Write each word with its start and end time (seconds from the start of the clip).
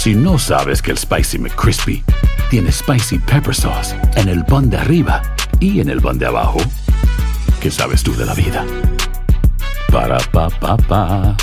Si 0.00 0.14
no 0.14 0.38
sabes 0.38 0.80
que 0.80 0.92
el 0.92 0.96
Spicy 0.96 1.36
McCrispy 1.36 2.02
tiene 2.48 2.72
Spicy 2.72 3.18
Pepper 3.18 3.54
Sauce 3.54 3.94
en 4.16 4.30
el 4.30 4.42
pan 4.46 4.70
de 4.70 4.78
arriba 4.78 5.20
y 5.60 5.78
en 5.80 5.90
el 5.90 6.00
pan 6.00 6.18
de 6.18 6.24
abajo, 6.24 6.58
¿qué 7.60 7.70
sabes 7.70 8.02
tú 8.02 8.16
de 8.16 8.24
la 8.24 8.32
vida? 8.32 8.64
Para, 9.92 10.16
pa, 10.32 10.48
pa, 10.48 10.78
pa. 10.78 11.36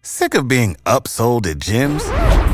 Sick 0.00 0.36
of 0.36 0.46
being 0.46 0.76
upsold 0.86 1.44
at 1.48 1.58
gyms? 1.58 2.04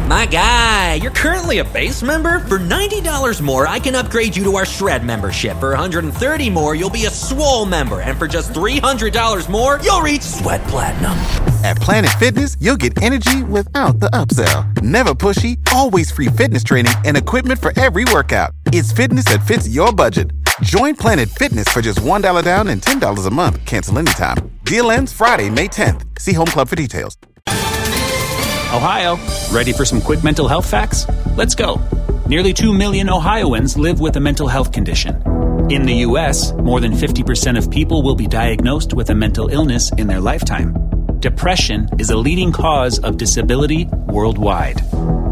My 0.08 0.24
guy, 0.24 0.94
you're 0.94 1.12
currently 1.12 1.58
a 1.58 1.64
base 1.64 2.02
member. 2.02 2.38
For 2.48 2.58
$90 2.58 3.42
more, 3.42 3.68
I 3.68 3.80
can 3.80 3.94
upgrade 3.94 4.34
you 4.34 4.44
to 4.44 4.56
our 4.56 4.64
Shred 4.64 5.04
membership. 5.04 5.58
For 5.58 5.76
$130 5.76 6.50
more, 6.50 6.74
you'll 6.74 6.88
be 6.88 7.04
a 7.04 7.10
Swole 7.10 7.66
member. 7.66 8.00
And 8.00 8.18
for 8.18 8.26
just 8.26 8.54
$300 8.54 9.50
more, 9.50 9.78
you'll 9.84 10.00
reach 10.00 10.22
Sweat 10.22 10.66
Platinum. 10.68 11.51
At 11.62 11.76
Planet 11.76 12.10
Fitness, 12.18 12.56
you'll 12.60 12.76
get 12.76 13.00
energy 13.00 13.44
without 13.44 14.00
the 14.00 14.08
upsell. 14.10 14.82
Never 14.82 15.14
pushy, 15.14 15.58
always 15.72 16.10
free 16.10 16.26
fitness 16.26 16.64
training 16.64 16.92
and 17.04 17.16
equipment 17.16 17.60
for 17.60 17.72
every 17.78 18.04
workout. 18.12 18.50
It's 18.66 18.90
fitness 18.90 19.26
that 19.26 19.46
fits 19.46 19.68
your 19.68 19.92
budget. 19.92 20.32
Join 20.62 20.96
Planet 20.96 21.28
Fitness 21.28 21.68
for 21.68 21.80
just 21.80 22.00
$1 22.00 22.42
down 22.44 22.66
and 22.66 22.82
$10 22.82 23.26
a 23.26 23.30
month. 23.30 23.64
Cancel 23.64 23.96
anytime. 23.98 24.38
Deal 24.64 24.90
ends 24.90 25.12
Friday, 25.12 25.50
May 25.50 25.68
10th. 25.68 26.18
See 26.18 26.32
Home 26.32 26.46
Club 26.46 26.68
for 26.68 26.74
details. 26.74 27.16
Ohio, 27.46 29.16
ready 29.52 29.72
for 29.72 29.84
some 29.84 30.00
quick 30.00 30.24
mental 30.24 30.48
health 30.48 30.68
facts? 30.68 31.06
Let's 31.36 31.54
go. 31.54 31.80
Nearly 32.26 32.52
2 32.52 32.72
million 32.72 33.08
Ohioans 33.08 33.76
live 33.76 34.00
with 34.00 34.16
a 34.16 34.20
mental 34.20 34.48
health 34.48 34.72
condition. 34.72 35.22
In 35.70 35.82
the 35.82 35.94
U.S., 36.08 36.52
more 36.54 36.80
than 36.80 36.92
50% 36.92 37.56
of 37.56 37.70
people 37.70 38.02
will 38.02 38.16
be 38.16 38.26
diagnosed 38.26 38.94
with 38.94 39.10
a 39.10 39.14
mental 39.14 39.48
illness 39.48 39.92
in 39.92 40.08
their 40.08 40.20
lifetime. 40.20 40.74
Depression 41.22 41.88
is 42.00 42.10
a 42.10 42.16
leading 42.16 42.50
cause 42.50 42.98
of 42.98 43.16
disability 43.16 43.84
worldwide. 44.08 44.80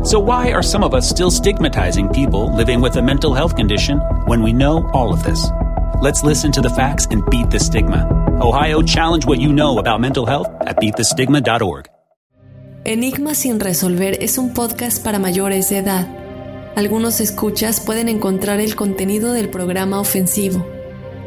So, 0.06 0.20
why 0.20 0.52
are 0.52 0.62
some 0.62 0.84
of 0.84 0.94
us 0.94 1.10
still 1.10 1.33
stigmatizing 1.33 2.10
people 2.10 2.46
living 2.56 2.80
with 2.80 2.94
a 2.94 3.02
mental 3.02 3.34
health 3.34 3.56
condition 3.56 3.98
when 4.28 4.41
we 4.41 4.52
know 4.52 4.88
all 4.92 5.12
of 5.12 5.24
this? 5.24 5.50
Let's 6.00 6.22
listen 6.22 6.52
to 6.52 6.61
the 6.61 6.70
facts 6.70 7.08
and 7.11 7.28
beat 7.28 7.50
the 7.50 7.58
stigma. 7.58 8.06
Ohio, 8.41 8.83
challenge 8.83 9.27
what 9.27 9.41
you 9.41 9.52
know 9.52 9.78
about 9.78 10.00
mental 10.00 10.24
health 10.24 10.46
at 10.61 10.77
beatthestigma.org. 10.77 11.88
Enigma 12.84 13.34
sin 13.34 13.58
resolver 13.58 14.16
es 14.22 14.38
un 14.38 14.55
podcast 14.55 15.02
para 15.02 15.18
mayores 15.18 15.70
de 15.70 15.78
edad. 15.78 16.06
Algunos 16.77 17.20
escuchas 17.20 17.80
pueden 17.80 18.08
encontrar 18.08 18.61
el 18.61 18.77
contenido 18.77 19.33
del 19.33 19.48
programa 19.50 19.98
ofensivo. 19.98 20.64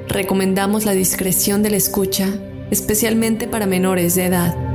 Recomendamos 0.07 0.85
la 0.85 0.93
discreción 0.93 1.63
de 1.63 1.69
la 1.71 1.75
escucha, 1.75 2.29
especialmente 2.73 3.47
para 3.47 3.65
menores 3.65 4.15
de 4.15 4.25
edad. 4.25 4.72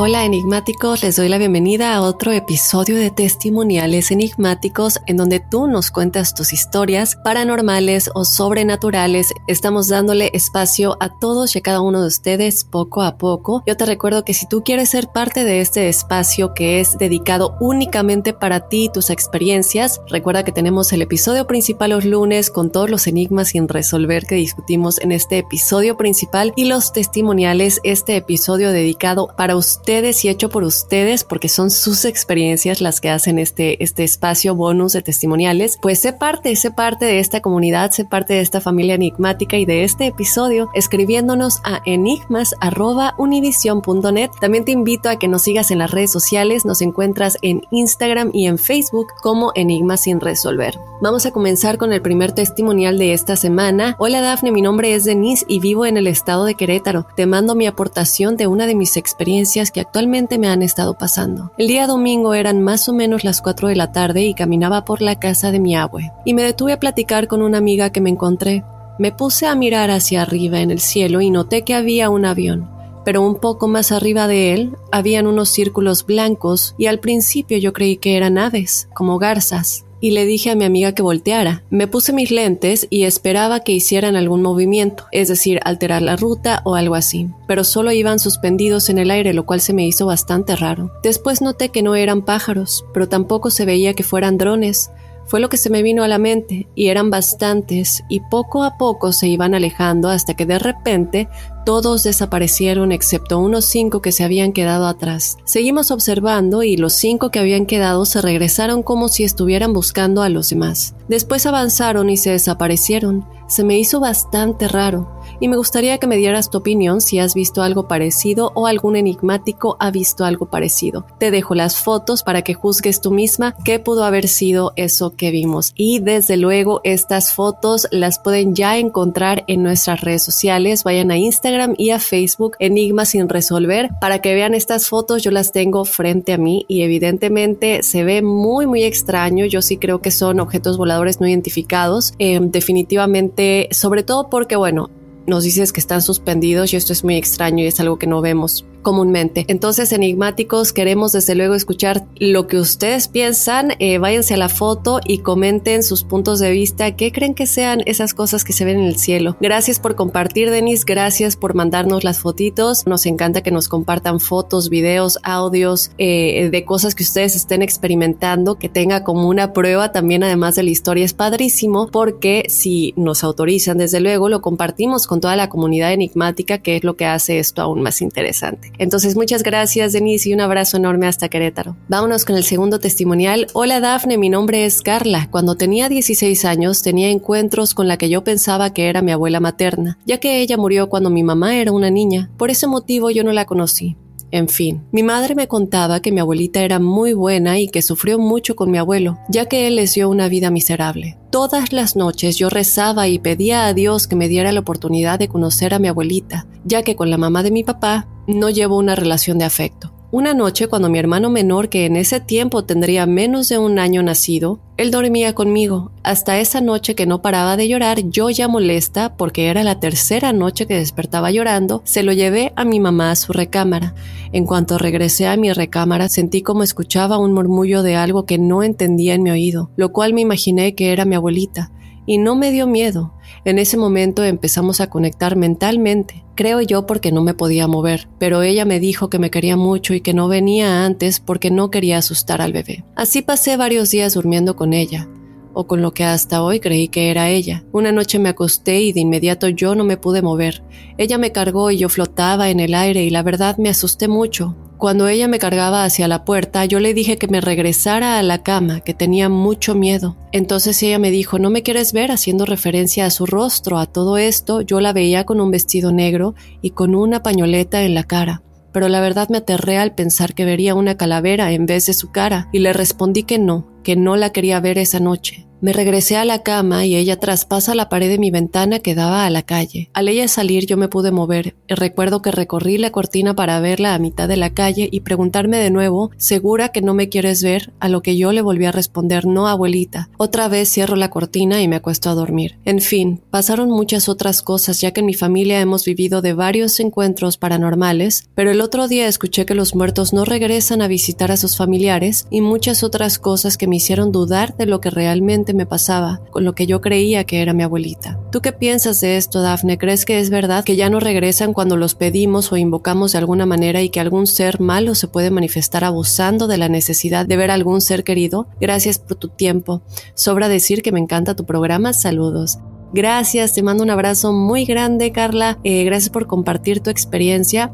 Hola 0.00 0.24
enigmáticos, 0.24 1.02
les 1.02 1.16
doy 1.16 1.28
la 1.28 1.38
bienvenida 1.38 1.92
a 1.92 2.02
otro 2.02 2.30
episodio 2.30 2.94
de 2.94 3.10
Testimoniales 3.10 4.12
Enigmáticos 4.12 5.00
en 5.08 5.16
donde 5.16 5.40
tú 5.40 5.66
nos 5.66 5.90
cuentas 5.90 6.36
tus 6.36 6.52
historias 6.52 7.16
paranormales 7.24 8.08
o 8.14 8.24
sobrenaturales. 8.24 9.34
Estamos 9.48 9.88
dándole 9.88 10.30
espacio 10.34 10.96
a 11.00 11.18
todos 11.18 11.56
y 11.56 11.58
a 11.58 11.62
cada 11.62 11.80
uno 11.80 12.00
de 12.00 12.06
ustedes 12.06 12.62
poco 12.62 13.02
a 13.02 13.18
poco. 13.18 13.64
Yo 13.66 13.76
te 13.76 13.86
recuerdo 13.86 14.22
que 14.22 14.34
si 14.34 14.46
tú 14.46 14.62
quieres 14.62 14.90
ser 14.90 15.08
parte 15.08 15.42
de 15.42 15.60
este 15.60 15.88
espacio 15.88 16.54
que 16.54 16.78
es 16.78 16.96
dedicado 16.96 17.56
únicamente 17.58 18.32
para 18.32 18.68
ti 18.68 18.84
y 18.84 18.92
tus 18.92 19.10
experiencias, 19.10 20.00
recuerda 20.06 20.44
que 20.44 20.52
tenemos 20.52 20.92
el 20.92 21.02
episodio 21.02 21.48
principal 21.48 21.90
los 21.90 22.04
lunes 22.04 22.50
con 22.50 22.70
todos 22.70 22.88
los 22.88 23.08
enigmas 23.08 23.48
sin 23.48 23.66
resolver 23.66 24.26
que 24.26 24.36
discutimos 24.36 25.00
en 25.00 25.10
este 25.10 25.38
episodio 25.38 25.96
principal 25.96 26.52
y 26.54 26.66
los 26.66 26.92
testimoniales, 26.92 27.80
este 27.82 28.14
episodio 28.14 28.70
dedicado 28.70 29.34
para 29.36 29.56
ustedes 29.56 29.87
y 29.88 30.28
hecho 30.28 30.50
por 30.50 30.64
ustedes 30.64 31.24
porque 31.24 31.48
son 31.48 31.70
sus 31.70 32.04
experiencias 32.04 32.82
las 32.82 33.00
que 33.00 33.08
hacen 33.08 33.38
este, 33.38 33.82
este 33.82 34.04
espacio 34.04 34.54
bonus 34.54 34.92
de 34.92 35.00
testimoniales, 35.00 35.78
pues 35.80 36.00
sé 36.00 36.12
parte, 36.12 36.54
sé 36.56 36.70
parte 36.70 37.06
de 37.06 37.20
esta 37.20 37.40
comunidad, 37.40 37.90
sé 37.92 38.04
parte 38.04 38.34
de 38.34 38.40
esta 38.40 38.60
familia 38.60 38.96
enigmática 38.96 39.56
y 39.56 39.64
de 39.64 39.84
este 39.84 40.08
episodio 40.08 40.68
escribiéndonos 40.74 41.60
a 41.64 41.80
enigmas.univision.net. 41.86 44.30
También 44.38 44.66
te 44.66 44.72
invito 44.72 45.08
a 45.08 45.18
que 45.18 45.26
nos 45.26 45.40
sigas 45.40 45.70
en 45.70 45.78
las 45.78 45.90
redes 45.90 46.12
sociales, 46.12 46.66
nos 46.66 46.82
encuentras 46.82 47.38
en 47.40 47.62
Instagram 47.70 48.28
y 48.34 48.46
en 48.46 48.58
Facebook 48.58 49.06
como 49.22 49.52
Enigmas 49.54 50.02
sin 50.02 50.20
resolver. 50.20 50.78
Vamos 51.00 51.24
a 51.24 51.30
comenzar 51.30 51.78
con 51.78 51.94
el 51.94 52.02
primer 52.02 52.32
testimonial 52.32 52.98
de 52.98 53.14
esta 53.14 53.36
semana. 53.36 53.96
Hola 53.98 54.20
Dafne, 54.20 54.50
mi 54.50 54.60
nombre 54.60 54.94
es 54.94 55.04
Denise 55.04 55.46
y 55.48 55.60
vivo 55.60 55.86
en 55.86 55.96
el 55.96 56.08
estado 56.08 56.44
de 56.44 56.56
Querétaro. 56.56 57.06
Te 57.16 57.24
mando 57.24 57.54
mi 57.54 57.66
aportación 57.66 58.36
de 58.36 58.48
una 58.48 58.66
de 58.66 58.74
mis 58.74 58.98
experiencias 58.98 59.70
que 59.70 59.77
actualmente 59.78 60.38
me 60.38 60.48
han 60.48 60.62
estado 60.62 60.98
pasando. 60.98 61.52
El 61.58 61.68
día 61.68 61.86
domingo 61.86 62.34
eran 62.34 62.62
más 62.62 62.88
o 62.88 62.92
menos 62.92 63.24
las 63.24 63.40
4 63.40 63.68
de 63.68 63.76
la 63.76 63.92
tarde 63.92 64.22
y 64.22 64.34
caminaba 64.34 64.84
por 64.84 65.02
la 65.02 65.18
casa 65.18 65.50
de 65.50 65.60
mi 65.60 65.76
abue. 65.76 66.12
Y 66.24 66.34
me 66.34 66.42
detuve 66.42 66.72
a 66.72 66.80
platicar 66.80 67.28
con 67.28 67.42
una 67.42 67.58
amiga 67.58 67.90
que 67.90 68.00
me 68.00 68.10
encontré. 68.10 68.64
Me 68.98 69.12
puse 69.12 69.46
a 69.46 69.54
mirar 69.54 69.90
hacia 69.90 70.22
arriba 70.22 70.60
en 70.60 70.70
el 70.70 70.80
cielo 70.80 71.20
y 71.20 71.30
noté 71.30 71.62
que 71.62 71.74
había 71.74 72.10
un 72.10 72.24
avión. 72.24 72.68
Pero 73.04 73.22
un 73.22 73.36
poco 73.36 73.68
más 73.68 73.92
arriba 73.92 74.26
de 74.26 74.52
él 74.52 74.76
habían 74.92 75.26
unos 75.26 75.48
círculos 75.48 76.04
blancos 76.04 76.74
y 76.76 76.86
al 76.86 76.98
principio 76.98 77.56
yo 77.58 77.72
creí 77.72 77.96
que 77.96 78.16
eran 78.16 78.38
aves, 78.38 78.88
como 78.94 79.18
garzas 79.18 79.84
y 80.00 80.12
le 80.12 80.26
dije 80.26 80.50
a 80.50 80.54
mi 80.54 80.64
amiga 80.64 80.92
que 80.92 81.02
volteara. 81.02 81.62
Me 81.70 81.86
puse 81.86 82.12
mis 82.12 82.30
lentes 82.30 82.86
y 82.90 83.04
esperaba 83.04 83.60
que 83.60 83.72
hicieran 83.72 84.16
algún 84.16 84.42
movimiento, 84.42 85.06
es 85.12 85.28
decir, 85.28 85.60
alterar 85.64 86.02
la 86.02 86.16
ruta 86.16 86.62
o 86.64 86.74
algo 86.74 86.94
así, 86.94 87.28
pero 87.46 87.64
solo 87.64 87.92
iban 87.92 88.18
suspendidos 88.18 88.88
en 88.88 88.98
el 88.98 89.10
aire, 89.10 89.34
lo 89.34 89.46
cual 89.46 89.60
se 89.60 89.72
me 89.72 89.86
hizo 89.86 90.06
bastante 90.06 90.56
raro. 90.56 90.92
Después 91.02 91.42
noté 91.42 91.70
que 91.70 91.82
no 91.82 91.94
eran 91.94 92.22
pájaros, 92.22 92.84
pero 92.92 93.08
tampoco 93.08 93.50
se 93.50 93.64
veía 93.64 93.94
que 93.94 94.02
fueran 94.02 94.38
drones. 94.38 94.90
Fue 95.28 95.40
lo 95.40 95.50
que 95.50 95.58
se 95.58 95.68
me 95.68 95.82
vino 95.82 96.04
a 96.04 96.08
la 96.08 96.16
mente, 96.16 96.68
y 96.74 96.88
eran 96.88 97.10
bastantes, 97.10 98.02
y 98.08 98.20
poco 98.20 98.64
a 98.64 98.78
poco 98.78 99.12
se 99.12 99.28
iban 99.28 99.54
alejando 99.54 100.08
hasta 100.08 100.32
que 100.32 100.46
de 100.46 100.58
repente 100.58 101.28
todos 101.66 102.02
desaparecieron 102.02 102.92
excepto 102.92 103.38
unos 103.38 103.66
cinco 103.66 104.00
que 104.00 104.10
se 104.10 104.24
habían 104.24 104.54
quedado 104.54 104.86
atrás. 104.86 105.36
Seguimos 105.44 105.90
observando 105.90 106.62
y 106.62 106.78
los 106.78 106.94
cinco 106.94 107.30
que 107.30 107.40
habían 107.40 107.66
quedado 107.66 108.06
se 108.06 108.22
regresaron 108.22 108.82
como 108.82 109.08
si 109.08 109.22
estuvieran 109.22 109.74
buscando 109.74 110.22
a 110.22 110.30
los 110.30 110.48
demás. 110.48 110.94
Después 111.08 111.44
avanzaron 111.44 112.08
y 112.08 112.16
se 112.16 112.30
desaparecieron. 112.30 113.26
Se 113.48 113.64
me 113.64 113.78
hizo 113.78 114.00
bastante 114.00 114.66
raro 114.66 115.17
y 115.40 115.48
me 115.48 115.56
gustaría 115.56 115.98
que 115.98 116.06
me 116.06 116.16
dieras 116.16 116.50
tu 116.50 116.58
opinión 116.58 117.00
si 117.00 117.18
has 117.18 117.34
visto 117.34 117.62
algo 117.62 117.88
parecido 117.88 118.52
o 118.54 118.66
algún 118.66 118.96
enigmático 118.96 119.76
ha 119.80 119.90
visto 119.90 120.24
algo 120.24 120.46
parecido. 120.46 121.06
Te 121.18 121.30
dejo 121.30 121.54
las 121.54 121.76
fotos 121.76 122.22
para 122.22 122.42
que 122.42 122.54
juzgues 122.54 123.00
tú 123.00 123.10
misma 123.10 123.54
qué 123.64 123.78
pudo 123.78 124.04
haber 124.04 124.28
sido 124.28 124.72
eso 124.76 125.10
que 125.10 125.30
vimos. 125.30 125.72
Y 125.76 126.00
desde 126.00 126.36
luego 126.36 126.80
estas 126.84 127.32
fotos 127.32 127.88
las 127.90 128.18
pueden 128.18 128.54
ya 128.54 128.78
encontrar 128.78 129.44
en 129.46 129.62
nuestras 129.62 130.00
redes 130.00 130.24
sociales. 130.24 130.84
Vayan 130.84 131.10
a 131.10 131.18
Instagram 131.18 131.74
y 131.76 131.90
a 131.90 131.98
Facebook 131.98 132.56
Enigma 132.58 133.04
sin 133.04 133.28
resolver 133.28 133.90
para 134.00 134.20
que 134.20 134.34
vean 134.34 134.54
estas 134.54 134.88
fotos. 134.88 135.22
Yo 135.22 135.30
las 135.30 135.52
tengo 135.52 135.84
frente 135.84 136.32
a 136.32 136.38
mí 136.38 136.64
y 136.68 136.82
evidentemente 136.82 137.82
se 137.82 138.04
ve 138.04 138.22
muy 138.22 138.66
muy 138.66 138.84
extraño. 138.84 139.46
Yo 139.46 139.62
sí 139.62 139.76
creo 139.76 140.00
que 140.00 140.10
son 140.10 140.40
objetos 140.40 140.76
voladores 140.76 141.20
no 141.20 141.28
identificados. 141.28 142.14
Eh, 142.18 142.38
definitivamente, 142.40 143.68
sobre 143.72 144.02
todo 144.02 144.28
porque 144.30 144.56
bueno, 144.56 144.90
nos 145.28 145.44
dices 145.44 145.72
que 145.72 145.80
están 145.80 146.02
suspendidos 146.02 146.72
y 146.72 146.76
esto 146.76 146.92
es 146.92 147.04
muy 147.04 147.16
extraño 147.16 147.62
y 147.62 147.66
es 147.68 147.78
algo 147.78 147.98
que 147.98 148.06
no 148.06 148.20
vemos 148.20 148.64
comúnmente. 148.88 149.44
Entonces, 149.48 149.92
enigmáticos, 149.92 150.72
queremos 150.72 151.12
desde 151.12 151.34
luego 151.34 151.54
escuchar 151.54 152.06
lo 152.16 152.46
que 152.46 152.56
ustedes 152.56 153.06
piensan. 153.06 153.74
Eh, 153.80 153.98
váyanse 153.98 154.32
a 154.32 154.38
la 154.38 154.48
foto 154.48 155.00
y 155.04 155.18
comenten 155.18 155.82
sus 155.82 156.04
puntos 156.04 156.38
de 156.38 156.50
vista. 156.50 156.96
¿Qué 156.96 157.12
creen 157.12 157.34
que 157.34 157.46
sean 157.46 157.82
esas 157.84 158.14
cosas 158.14 158.44
que 158.44 158.54
se 158.54 158.64
ven 158.64 158.78
en 158.78 158.86
el 158.86 158.96
cielo? 158.96 159.36
Gracias 159.42 159.78
por 159.78 159.94
compartir, 159.94 160.50
Denis. 160.50 160.86
Gracias 160.86 161.36
por 161.36 161.54
mandarnos 161.54 162.02
las 162.02 162.20
fotitos. 162.20 162.86
Nos 162.86 163.04
encanta 163.04 163.42
que 163.42 163.50
nos 163.50 163.68
compartan 163.68 164.20
fotos, 164.20 164.70
videos, 164.70 165.18
audios 165.22 165.90
eh, 165.98 166.48
de 166.50 166.64
cosas 166.64 166.94
que 166.94 167.02
ustedes 167.02 167.36
estén 167.36 167.60
experimentando, 167.60 168.54
que 168.54 168.70
tenga 168.70 169.04
como 169.04 169.28
una 169.28 169.52
prueba 169.52 169.92
también, 169.92 170.22
además 170.22 170.54
de 170.54 170.62
la 170.62 170.70
historia. 170.70 171.04
Es 171.04 171.12
padrísimo 171.12 171.88
porque 171.88 172.46
si 172.48 172.94
nos 172.96 173.22
autorizan, 173.22 173.76
desde 173.76 174.00
luego, 174.00 174.30
lo 174.30 174.40
compartimos 174.40 175.06
con 175.06 175.20
toda 175.20 175.36
la 175.36 175.50
comunidad 175.50 175.92
enigmática, 175.92 176.56
que 176.56 176.76
es 176.76 176.84
lo 176.84 176.96
que 176.96 177.04
hace 177.04 177.38
esto 177.38 177.60
aún 177.60 177.82
más 177.82 178.00
interesante. 178.00 178.72
Entonces, 178.78 179.16
muchas 179.16 179.42
gracias, 179.42 179.92
Denise, 179.92 180.28
y 180.28 180.34
un 180.34 180.40
abrazo 180.40 180.76
enorme 180.76 181.06
hasta 181.06 181.28
Querétaro. 181.28 181.76
Vámonos 181.88 182.24
con 182.24 182.36
el 182.36 182.44
segundo 182.44 182.78
testimonial. 182.78 183.48
Hola, 183.52 183.80
Dafne, 183.80 184.18
mi 184.18 184.28
nombre 184.28 184.64
es 184.64 184.82
Carla. 184.82 185.28
Cuando 185.30 185.56
tenía 185.56 185.88
16 185.88 186.44
años, 186.44 186.82
tenía 186.82 187.10
encuentros 187.10 187.74
con 187.74 187.88
la 187.88 187.96
que 187.96 188.08
yo 188.08 188.24
pensaba 188.24 188.72
que 188.72 188.88
era 188.88 189.02
mi 189.02 189.12
abuela 189.12 189.40
materna, 189.40 189.98
ya 190.06 190.18
que 190.18 190.40
ella 190.40 190.56
murió 190.56 190.88
cuando 190.88 191.10
mi 191.10 191.22
mamá 191.22 191.56
era 191.56 191.72
una 191.72 191.90
niña. 191.90 192.30
Por 192.36 192.50
ese 192.50 192.66
motivo 192.66 193.10
yo 193.10 193.24
no 193.24 193.32
la 193.32 193.44
conocí. 193.44 193.96
En 194.30 194.48
fin, 194.48 194.84
mi 194.92 195.02
madre 195.02 195.34
me 195.34 195.48
contaba 195.48 196.00
que 196.00 196.12
mi 196.12 196.20
abuelita 196.20 196.60
era 196.62 196.78
muy 196.78 197.14
buena 197.14 197.58
y 197.58 197.68
que 197.68 197.80
sufrió 197.80 198.18
mucho 198.18 198.56
con 198.56 198.70
mi 198.70 198.76
abuelo, 198.76 199.18
ya 199.28 199.46
que 199.46 199.66
él 199.66 199.76
les 199.76 199.94
dio 199.94 200.10
una 200.10 200.28
vida 200.28 200.50
miserable. 200.50 201.18
Todas 201.30 201.72
las 201.72 201.96
noches 201.96 202.36
yo 202.36 202.50
rezaba 202.50 203.08
y 203.08 203.18
pedía 203.18 203.66
a 203.66 203.74
Dios 203.74 204.06
que 204.06 204.16
me 204.16 204.28
diera 204.28 204.52
la 204.52 204.60
oportunidad 204.60 205.18
de 205.18 205.28
conocer 205.28 205.72
a 205.72 205.78
mi 205.78 205.88
abuelita, 205.88 206.46
ya 206.64 206.82
que 206.82 206.94
con 206.94 207.10
la 207.10 207.16
mamá 207.16 207.42
de 207.42 207.50
mi 207.50 207.64
papá 207.64 208.06
no 208.26 208.50
llevo 208.50 208.76
una 208.76 208.94
relación 208.94 209.38
de 209.38 209.46
afecto. 209.46 209.97
Una 210.10 210.32
noche, 210.32 210.68
cuando 210.68 210.88
mi 210.88 210.98
hermano 210.98 211.28
menor, 211.28 211.68
que 211.68 211.84
en 211.84 211.94
ese 211.94 212.18
tiempo 212.18 212.64
tendría 212.64 213.04
menos 213.04 213.50
de 213.50 213.58
un 213.58 213.78
año 213.78 214.02
nacido, 214.02 214.58
él 214.78 214.90
dormía 214.90 215.34
conmigo. 215.34 215.90
Hasta 216.02 216.38
esa 216.38 216.62
noche 216.62 216.94
que 216.94 217.04
no 217.04 217.20
paraba 217.20 217.58
de 217.58 217.68
llorar, 217.68 218.00
yo 218.08 218.30
ya 218.30 218.48
molesta, 218.48 219.16
porque 219.18 219.48
era 219.48 219.62
la 219.64 219.80
tercera 219.80 220.32
noche 220.32 220.66
que 220.66 220.78
despertaba 220.78 221.30
llorando, 221.30 221.82
se 221.84 222.02
lo 222.02 222.14
llevé 222.14 222.54
a 222.56 222.64
mi 222.64 222.80
mamá 222.80 223.10
a 223.10 223.16
su 223.16 223.34
recámara. 223.34 223.94
En 224.32 224.46
cuanto 224.46 224.78
regresé 224.78 225.26
a 225.26 225.36
mi 225.36 225.52
recámara, 225.52 226.08
sentí 226.08 226.40
como 226.40 226.62
escuchaba 226.62 227.18
un 227.18 227.34
murmullo 227.34 227.82
de 227.82 227.96
algo 227.96 228.24
que 228.24 228.38
no 228.38 228.62
entendía 228.62 229.12
en 229.12 229.24
mi 229.24 229.30
oído, 229.30 229.68
lo 229.76 229.92
cual 229.92 230.14
me 230.14 230.22
imaginé 230.22 230.74
que 230.74 230.90
era 230.90 231.04
mi 231.04 231.16
abuelita. 231.16 231.70
Y 232.08 232.16
no 232.16 232.36
me 232.36 232.50
dio 232.50 232.66
miedo. 232.66 233.12
En 233.44 233.58
ese 233.58 233.76
momento 233.76 234.24
empezamos 234.24 234.80
a 234.80 234.88
conectar 234.88 235.36
mentalmente. 235.36 236.24
Creo 236.36 236.62
yo 236.62 236.86
porque 236.86 237.12
no 237.12 237.22
me 237.22 237.34
podía 237.34 237.68
mover, 237.68 238.08
pero 238.18 238.40
ella 238.40 238.64
me 238.64 238.80
dijo 238.80 239.10
que 239.10 239.18
me 239.18 239.30
quería 239.30 239.58
mucho 239.58 239.92
y 239.92 240.00
que 240.00 240.14
no 240.14 240.26
venía 240.26 240.86
antes 240.86 241.20
porque 241.20 241.50
no 241.50 241.70
quería 241.70 241.98
asustar 241.98 242.40
al 242.40 242.54
bebé. 242.54 242.82
Así 242.96 243.20
pasé 243.20 243.58
varios 243.58 243.90
días 243.90 244.14
durmiendo 244.14 244.56
con 244.56 244.72
ella, 244.72 245.06
o 245.52 245.66
con 245.66 245.82
lo 245.82 245.92
que 245.92 246.04
hasta 246.04 246.42
hoy 246.42 246.60
creí 246.60 246.88
que 246.88 247.10
era 247.10 247.28
ella. 247.28 247.62
Una 247.72 247.92
noche 247.92 248.18
me 248.18 248.30
acosté 248.30 248.80
y 248.80 248.94
de 248.94 249.00
inmediato 249.00 249.50
yo 249.50 249.74
no 249.74 249.84
me 249.84 249.98
pude 249.98 250.22
mover. 250.22 250.62
Ella 250.96 251.18
me 251.18 251.30
cargó 251.30 251.70
y 251.70 251.76
yo 251.76 251.90
flotaba 251.90 252.48
en 252.48 252.58
el 252.58 252.74
aire 252.74 253.04
y 253.04 253.10
la 253.10 253.22
verdad 253.22 253.58
me 253.58 253.68
asusté 253.68 254.08
mucho. 254.08 254.56
Cuando 254.78 255.08
ella 255.08 255.26
me 255.26 255.40
cargaba 255.40 255.82
hacia 255.82 256.06
la 256.06 256.24
puerta, 256.24 256.64
yo 256.64 256.78
le 256.78 256.94
dije 256.94 257.16
que 257.16 257.26
me 257.26 257.40
regresara 257.40 258.16
a 258.16 258.22
la 258.22 258.44
cama, 258.44 258.78
que 258.78 258.94
tenía 258.94 259.28
mucho 259.28 259.74
miedo. 259.74 260.16
Entonces 260.30 260.80
ella 260.84 261.00
me 261.00 261.10
dijo, 261.10 261.40
¿no 261.40 261.50
me 261.50 261.64
quieres 261.64 261.92
ver? 261.92 262.12
haciendo 262.12 262.46
referencia 262.46 263.04
a 263.04 263.10
su 263.10 263.26
rostro. 263.26 263.78
A 263.78 263.86
todo 263.86 264.18
esto, 264.18 264.60
yo 264.60 264.80
la 264.80 264.92
veía 264.92 265.24
con 265.24 265.40
un 265.40 265.50
vestido 265.50 265.90
negro 265.90 266.36
y 266.62 266.70
con 266.70 266.94
una 266.94 267.24
pañoleta 267.24 267.82
en 267.82 267.94
la 267.94 268.04
cara. 268.04 268.42
Pero 268.72 268.88
la 268.88 269.00
verdad 269.00 269.28
me 269.30 269.38
aterré 269.38 269.78
al 269.78 269.96
pensar 269.96 270.32
que 270.32 270.44
vería 270.44 270.76
una 270.76 270.96
calavera 270.96 271.50
en 271.50 271.66
vez 271.66 271.86
de 271.86 271.92
su 271.94 272.12
cara, 272.12 272.48
y 272.52 272.60
le 272.60 272.72
respondí 272.72 273.24
que 273.24 273.40
no, 273.40 273.66
que 273.82 273.96
no 273.96 274.14
la 274.14 274.30
quería 274.30 274.60
ver 274.60 274.78
esa 274.78 275.00
noche. 275.00 275.47
Me 275.60 275.72
regresé 275.72 276.16
a 276.16 276.24
la 276.24 276.42
cama 276.42 276.86
y 276.86 276.96
ella 276.96 277.18
traspasa 277.18 277.74
la 277.74 277.88
pared 277.88 278.08
de 278.08 278.18
mi 278.18 278.30
ventana 278.30 278.78
que 278.78 278.94
daba 278.94 279.26
a 279.26 279.30
la 279.30 279.42
calle. 279.42 279.90
Al 279.92 280.08
ella 280.08 280.28
salir 280.28 280.66
yo 280.66 280.76
me 280.76 280.88
pude 280.88 281.10
mover 281.10 281.56
recuerdo 281.68 282.22
que 282.22 282.30
recorrí 282.30 282.78
la 282.78 282.90
cortina 282.90 283.34
para 283.34 283.60
verla 283.60 283.94
a 283.94 283.98
mitad 283.98 284.28
de 284.28 284.36
la 284.36 284.50
calle 284.50 284.88
y 284.90 285.00
preguntarme 285.00 285.58
de 285.58 285.70
nuevo, 285.70 286.10
¿segura 286.16 286.70
que 286.70 286.82
no 286.82 286.94
me 286.94 287.08
quieres 287.08 287.42
ver? 287.42 287.72
A 287.80 287.88
lo 287.88 288.02
que 288.02 288.16
yo 288.16 288.32
le 288.32 288.42
volví 288.42 288.66
a 288.66 288.72
responder, 288.72 289.26
no 289.26 289.48
abuelita. 289.48 290.10
Otra 290.16 290.48
vez 290.48 290.70
cierro 290.70 290.96
la 290.96 291.10
cortina 291.10 291.62
y 291.62 291.68
me 291.68 291.76
acuesto 291.76 292.10
a 292.10 292.14
dormir. 292.14 292.58
En 292.64 292.80
fin, 292.80 293.20
pasaron 293.30 293.70
muchas 293.70 294.08
otras 294.08 294.42
cosas 294.42 294.80
ya 294.80 294.92
que 294.92 295.00
en 295.00 295.06
mi 295.06 295.14
familia 295.14 295.60
hemos 295.60 295.84
vivido 295.84 296.22
de 296.22 296.34
varios 296.34 296.80
encuentros 296.80 297.36
paranormales, 297.36 298.28
pero 298.34 298.50
el 298.50 298.60
otro 298.60 298.88
día 298.88 299.06
escuché 299.06 299.46
que 299.46 299.54
los 299.54 299.74
muertos 299.74 300.12
no 300.12 300.24
regresan 300.24 300.82
a 300.82 300.88
visitar 300.88 301.30
a 301.30 301.36
sus 301.36 301.56
familiares 301.56 302.26
y 302.30 302.40
muchas 302.40 302.82
otras 302.82 303.18
cosas 303.18 303.56
que 303.56 303.66
me 303.66 303.76
hicieron 303.76 304.12
dudar 304.12 304.56
de 304.56 304.66
lo 304.66 304.80
que 304.80 304.90
realmente 304.90 305.47
me 305.54 305.66
pasaba 305.66 306.20
con 306.30 306.44
lo 306.44 306.54
que 306.54 306.66
yo 306.66 306.80
creía 306.80 307.24
que 307.24 307.42
era 307.42 307.52
mi 307.52 307.62
abuelita. 307.62 308.18
¿Tú 308.30 308.40
qué 308.40 308.52
piensas 308.52 309.00
de 309.00 309.16
esto, 309.16 309.42
Dafne? 309.42 309.78
¿Crees 309.78 310.04
que 310.04 310.20
es 310.20 310.30
verdad 310.30 310.64
que 310.64 310.76
ya 310.76 310.90
no 310.90 311.00
regresan 311.00 311.52
cuando 311.52 311.76
los 311.76 311.94
pedimos 311.94 312.52
o 312.52 312.56
invocamos 312.56 313.12
de 313.12 313.18
alguna 313.18 313.46
manera 313.46 313.82
y 313.82 313.88
que 313.88 314.00
algún 314.00 314.26
ser 314.26 314.60
malo 314.60 314.94
se 314.94 315.08
puede 315.08 315.30
manifestar 315.30 315.84
abusando 315.84 316.46
de 316.46 316.58
la 316.58 316.68
necesidad 316.68 317.26
de 317.26 317.36
ver 317.36 317.50
a 317.50 317.54
algún 317.54 317.80
ser 317.80 318.04
querido? 318.04 318.46
Gracias 318.60 318.98
por 318.98 319.16
tu 319.16 319.28
tiempo. 319.28 319.82
Sobra 320.14 320.48
decir 320.48 320.82
que 320.82 320.92
me 320.92 321.00
encanta 321.00 321.36
tu 321.36 321.44
programa. 321.44 321.92
Saludos. 321.92 322.58
Gracias, 322.92 323.52
te 323.52 323.62
mando 323.62 323.84
un 323.84 323.90
abrazo 323.90 324.32
muy 324.32 324.64
grande, 324.64 325.12
Carla. 325.12 325.58
Eh, 325.62 325.84
gracias 325.84 326.10
por 326.10 326.26
compartir 326.26 326.80
tu 326.80 326.88
experiencia 326.88 327.70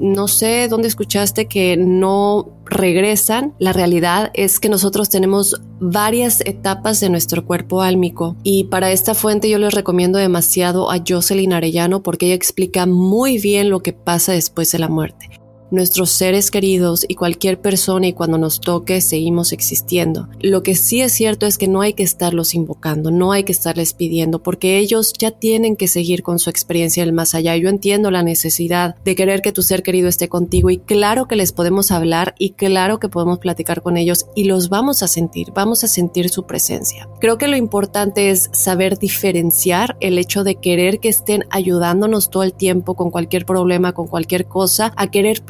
no 0.00 0.28
sé 0.28 0.66
dónde 0.68 0.88
escuchaste 0.88 1.46
que 1.46 1.76
no 1.76 2.48
regresan. 2.64 3.54
La 3.58 3.72
realidad 3.72 4.30
es 4.34 4.58
que 4.58 4.68
nosotros 4.68 5.10
tenemos 5.10 5.60
varias 5.80 6.40
etapas 6.42 7.00
de 7.00 7.10
nuestro 7.10 7.44
cuerpo 7.44 7.82
álmico 7.82 8.36
y 8.42 8.64
para 8.64 8.90
esta 8.90 9.14
fuente 9.14 9.48
yo 9.48 9.58
les 9.58 9.74
recomiendo 9.74 10.18
demasiado 10.18 10.90
a 10.90 10.98
Jocelyn 11.06 11.52
Arellano 11.52 12.02
porque 12.02 12.26
ella 12.26 12.34
explica 12.34 12.86
muy 12.86 13.38
bien 13.38 13.70
lo 13.70 13.80
que 13.80 13.92
pasa 13.92 14.32
después 14.32 14.72
de 14.72 14.78
la 14.78 14.88
muerte 14.88 15.39
nuestros 15.70 16.10
seres 16.10 16.50
queridos 16.50 17.04
y 17.08 17.14
cualquier 17.14 17.60
persona 17.60 18.08
y 18.08 18.12
cuando 18.12 18.38
nos 18.38 18.60
toque 18.60 19.00
seguimos 19.00 19.52
existiendo. 19.52 20.28
Lo 20.40 20.62
que 20.62 20.74
sí 20.74 21.00
es 21.00 21.12
cierto 21.12 21.46
es 21.46 21.58
que 21.58 21.68
no 21.68 21.80
hay 21.80 21.94
que 21.94 22.02
estarlos 22.02 22.54
invocando, 22.54 23.10
no 23.10 23.32
hay 23.32 23.44
que 23.44 23.52
estarles 23.52 23.94
pidiendo 23.94 24.42
porque 24.42 24.78
ellos 24.78 25.12
ya 25.18 25.30
tienen 25.30 25.76
que 25.76 25.88
seguir 25.88 26.22
con 26.22 26.38
su 26.38 26.50
experiencia 26.50 27.04
del 27.04 27.12
más 27.12 27.34
allá. 27.34 27.56
Yo 27.56 27.68
entiendo 27.68 28.10
la 28.10 28.22
necesidad 28.22 28.96
de 29.04 29.14
querer 29.14 29.42
que 29.42 29.52
tu 29.52 29.62
ser 29.62 29.82
querido 29.82 30.08
esté 30.08 30.28
contigo 30.28 30.70
y 30.70 30.78
claro 30.78 31.26
que 31.26 31.36
les 31.36 31.52
podemos 31.52 31.90
hablar 31.90 32.34
y 32.38 32.50
claro 32.50 32.98
que 32.98 33.08
podemos 33.08 33.38
platicar 33.38 33.82
con 33.82 33.96
ellos 33.96 34.26
y 34.34 34.44
los 34.44 34.68
vamos 34.68 35.02
a 35.02 35.08
sentir, 35.08 35.52
vamos 35.52 35.84
a 35.84 35.88
sentir 35.88 36.28
su 36.28 36.46
presencia. 36.46 37.08
Creo 37.20 37.38
que 37.38 37.48
lo 37.48 37.56
importante 37.56 38.30
es 38.30 38.50
saber 38.52 38.98
diferenciar 38.98 39.96
el 40.00 40.18
hecho 40.18 40.44
de 40.44 40.56
querer 40.56 41.00
que 41.00 41.08
estén 41.08 41.44
ayudándonos 41.50 42.30
todo 42.30 42.42
el 42.42 42.52
tiempo 42.52 42.94
con 42.94 43.10
cualquier 43.10 43.46
problema, 43.46 43.92
con 43.92 44.06
cualquier 44.06 44.46
cosa, 44.46 44.92
a 44.96 45.10
querer 45.10 45.42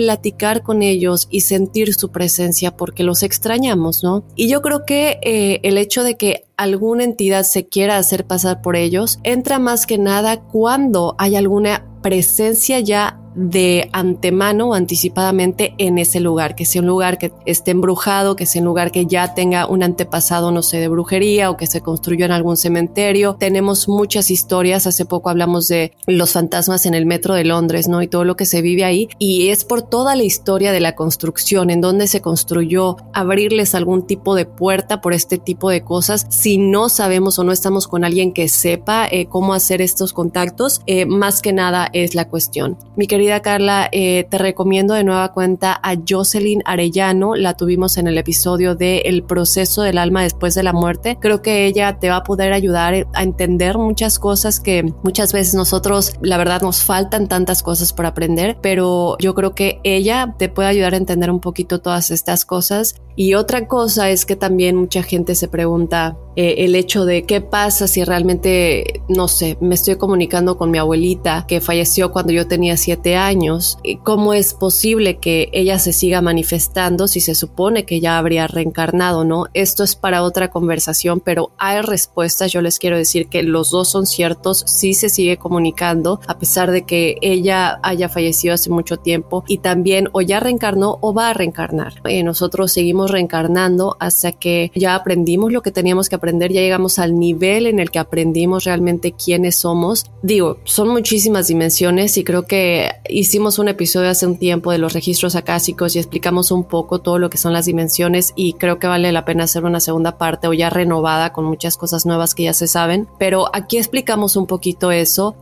con 0.62 0.82
ellos 0.82 1.28
y 1.30 1.42
sentir 1.42 1.94
su 1.94 2.10
presencia 2.10 2.76
porque 2.76 3.02
los 3.02 3.22
extrañamos, 3.22 4.02
¿no? 4.02 4.24
Y 4.34 4.48
yo 4.48 4.62
creo 4.62 4.84
que 4.84 5.18
eh, 5.22 5.60
el 5.62 5.78
hecho 5.78 6.02
de 6.02 6.16
que 6.16 6.44
alguna 6.56 7.04
entidad 7.04 7.44
se 7.44 7.66
quiera 7.66 7.96
hacer 7.96 8.26
pasar 8.26 8.60
por 8.62 8.76
ellos 8.76 9.18
entra 9.22 9.58
más 9.58 9.86
que 9.86 9.98
nada 9.98 10.42
cuando 10.42 11.14
hay 11.18 11.36
alguna 11.36 11.86
presencia 12.02 12.80
ya 12.80 13.20
de 13.40 13.88
antemano 13.92 14.68
o 14.68 14.74
anticipadamente 14.74 15.74
en 15.78 15.96
ese 15.96 16.20
lugar, 16.20 16.54
que 16.54 16.66
sea 16.66 16.82
un 16.82 16.86
lugar 16.86 17.16
que 17.16 17.32
esté 17.46 17.70
embrujado, 17.70 18.36
que 18.36 18.44
sea 18.44 18.60
un 18.60 18.66
lugar 18.66 18.92
que 18.92 19.06
ya 19.06 19.32
tenga 19.32 19.66
un 19.66 19.82
antepasado, 19.82 20.52
no 20.52 20.62
sé, 20.62 20.78
de 20.78 20.88
brujería 20.88 21.50
o 21.50 21.56
que 21.56 21.66
se 21.66 21.80
construyó 21.80 22.26
en 22.26 22.32
algún 22.32 22.58
cementerio. 22.58 23.36
Tenemos 23.38 23.88
muchas 23.88 24.30
historias, 24.30 24.86
hace 24.86 25.06
poco 25.06 25.30
hablamos 25.30 25.68
de 25.68 25.92
los 26.06 26.32
fantasmas 26.32 26.84
en 26.84 26.92
el 26.92 27.06
metro 27.06 27.34
de 27.34 27.44
Londres, 27.44 27.88
¿no? 27.88 28.02
Y 28.02 28.08
todo 28.08 28.24
lo 28.24 28.36
que 28.36 28.44
se 28.44 28.60
vive 28.60 28.84
ahí. 28.84 29.08
Y 29.18 29.48
es 29.48 29.64
por 29.64 29.82
toda 29.82 30.16
la 30.16 30.24
historia 30.24 30.72
de 30.72 30.80
la 30.80 30.94
construcción, 30.94 31.70
en 31.70 31.80
donde 31.80 32.08
se 32.08 32.20
construyó, 32.20 32.96
abrirles 33.14 33.74
algún 33.74 34.06
tipo 34.06 34.34
de 34.34 34.44
puerta 34.44 35.00
por 35.00 35.14
este 35.14 35.38
tipo 35.38 35.70
de 35.70 35.82
cosas. 35.82 36.26
Si 36.28 36.58
no 36.58 36.90
sabemos 36.90 37.38
o 37.38 37.44
no 37.44 37.52
estamos 37.52 37.88
con 37.88 38.04
alguien 38.04 38.32
que 38.32 38.48
sepa 38.48 39.08
eh, 39.10 39.26
cómo 39.26 39.54
hacer 39.54 39.80
estos 39.80 40.12
contactos, 40.12 40.82
eh, 40.86 41.06
más 41.06 41.40
que 41.40 41.54
nada 41.54 41.88
es 41.94 42.14
la 42.14 42.28
cuestión. 42.28 42.76
Mi 42.96 43.06
querida 43.06 43.29
Carla, 43.38 43.88
eh, 43.92 44.26
te 44.28 44.36
recomiendo 44.36 44.94
de 44.94 45.04
nueva 45.04 45.32
cuenta 45.32 45.78
a 45.80 45.94
Jocelyn 46.08 46.62
Arellano. 46.64 47.36
La 47.36 47.54
tuvimos 47.54 47.96
en 47.96 48.08
el 48.08 48.18
episodio 48.18 48.74
de 48.74 49.02
El 49.04 49.22
proceso 49.22 49.82
del 49.82 49.98
alma 49.98 50.24
después 50.24 50.56
de 50.56 50.64
la 50.64 50.72
muerte. 50.72 51.16
Creo 51.20 51.40
que 51.42 51.66
ella 51.66 52.00
te 52.00 52.10
va 52.10 52.16
a 52.16 52.22
poder 52.24 52.52
ayudar 52.52 53.06
a 53.14 53.22
entender 53.22 53.78
muchas 53.78 54.18
cosas 54.18 54.58
que 54.58 54.92
muchas 55.04 55.32
veces 55.32 55.54
nosotros, 55.54 56.14
la 56.20 56.36
verdad, 56.36 56.62
nos 56.62 56.82
faltan 56.82 57.28
tantas 57.28 57.62
cosas 57.62 57.92
por 57.92 58.06
aprender, 58.06 58.58
pero 58.60 59.16
yo 59.20 59.34
creo 59.34 59.54
que 59.54 59.80
ella 59.84 60.34
te 60.36 60.48
puede 60.48 60.68
ayudar 60.68 60.94
a 60.94 60.96
entender 60.96 61.30
un 61.30 61.40
poquito 61.40 61.80
todas 61.80 62.10
estas 62.10 62.44
cosas. 62.44 62.96
Y 63.16 63.34
otra 63.34 63.68
cosa 63.68 64.10
es 64.10 64.24
que 64.24 64.34
también 64.34 64.76
mucha 64.76 65.02
gente 65.02 65.34
se 65.34 65.46
pregunta, 65.46 66.16
eh, 66.36 66.56
el 66.58 66.74
hecho 66.74 67.04
de 67.04 67.24
qué 67.24 67.40
pasa 67.40 67.88
si 67.88 68.04
realmente, 68.04 69.02
no 69.08 69.28
sé, 69.28 69.56
me 69.60 69.74
estoy 69.74 69.96
comunicando 69.96 70.56
con 70.56 70.70
mi 70.70 70.78
abuelita 70.78 71.44
que 71.46 71.60
falleció 71.60 72.12
cuando 72.12 72.32
yo 72.32 72.46
tenía 72.46 72.76
siete 72.76 73.16
años, 73.16 73.78
cómo 74.04 74.34
es 74.34 74.54
posible 74.54 75.18
que 75.18 75.48
ella 75.52 75.78
se 75.78 75.92
siga 75.92 76.20
manifestando 76.20 77.08
si 77.08 77.20
se 77.20 77.34
supone 77.34 77.84
que 77.84 78.00
ya 78.00 78.18
habría 78.18 78.46
reencarnado, 78.46 79.24
¿no? 79.24 79.46
Esto 79.54 79.84
es 79.84 79.96
para 79.96 80.22
otra 80.22 80.50
conversación, 80.50 81.20
pero 81.20 81.50
hay 81.58 81.80
respuestas, 81.82 82.52
yo 82.52 82.62
les 82.62 82.78
quiero 82.78 82.96
decir 82.96 83.28
que 83.28 83.42
los 83.42 83.70
dos 83.70 83.88
son 83.88 84.06
ciertos, 84.06 84.64
sí 84.66 84.94
se 84.94 85.08
sigue 85.08 85.36
comunicando, 85.36 86.20
a 86.26 86.38
pesar 86.38 86.70
de 86.70 86.82
que 86.82 87.16
ella 87.22 87.80
haya 87.82 88.08
fallecido 88.08 88.54
hace 88.54 88.70
mucho 88.70 88.98
tiempo 88.98 89.44
y 89.46 89.58
también 89.58 90.08
o 90.12 90.20
ya 90.20 90.40
reencarnó 90.40 90.98
o 91.00 91.12
va 91.12 91.30
a 91.30 91.34
reencarnar. 91.34 91.94
Eh, 92.04 92.22
nosotros 92.22 92.72
seguimos 92.72 93.10
reencarnando 93.10 93.96
hasta 93.98 94.32
que 94.32 94.70
ya 94.74 94.94
aprendimos 94.94 95.52
lo 95.52 95.62
que 95.62 95.72
teníamos 95.72 96.08
que 96.08 96.19
aprender, 96.20 96.52
ya 96.52 96.60
llegamos 96.60 96.98
al 96.98 97.18
nivel 97.18 97.66
en 97.66 97.80
el 97.80 97.90
que 97.90 97.98
aprendimos 97.98 98.64
realmente 98.64 99.12
quiénes 99.12 99.56
somos. 99.56 100.10
Digo, 100.22 100.58
son 100.64 100.88
muchísimas 100.88 101.48
dimensiones 101.48 102.16
y 102.18 102.24
creo 102.24 102.46
que 102.46 102.92
hicimos 103.08 103.58
un 103.58 103.68
episodio 103.68 104.10
hace 104.10 104.26
un 104.26 104.38
tiempo 104.38 104.70
de 104.70 104.78
los 104.78 104.92
registros 104.92 105.34
acásicos 105.34 105.96
y 105.96 105.98
explicamos 105.98 106.50
un 106.50 106.64
poco 106.64 107.00
todo 107.00 107.18
lo 107.18 107.30
que 107.30 107.38
son 107.38 107.54
las 107.54 107.64
dimensiones 107.64 108.32
y 108.36 108.52
creo 108.52 108.78
que 108.78 108.86
vale 108.86 109.10
la 109.12 109.24
pena 109.24 109.44
hacer 109.44 109.64
una 109.64 109.80
segunda 109.80 110.18
parte 110.18 110.46
o 110.46 110.52
ya 110.52 110.68
renovada 110.68 111.32
con 111.32 111.46
muchas 111.46 111.76
cosas 111.76 112.04
nuevas 112.04 112.34
que 112.34 112.44
ya 112.44 112.52
se 112.52 112.66
saben, 112.66 113.08
pero 113.18 113.48
aquí 113.54 113.78
explicamos 113.78 114.36
un 114.36 114.46
poquito 114.46 114.92
eso. 114.92 115.36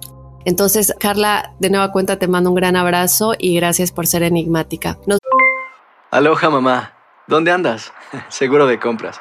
Entonces, 0.44 0.94
Carla, 0.98 1.52
de 1.58 1.70
nueva 1.70 1.92
cuenta 1.92 2.18
te 2.18 2.28
mando 2.28 2.50
un 2.50 2.56
gran 2.56 2.76
abrazo 2.76 3.34
y 3.36 3.56
gracias 3.56 3.92
por 3.92 4.06
ser 4.06 4.22
enigmática. 4.22 4.98
Aloha 6.10 6.48
mamá, 6.48 6.94
¿dónde 7.26 7.50
andas? 7.50 7.92
Seguro 8.28 8.66
de 8.66 8.78
compras. 8.78 9.20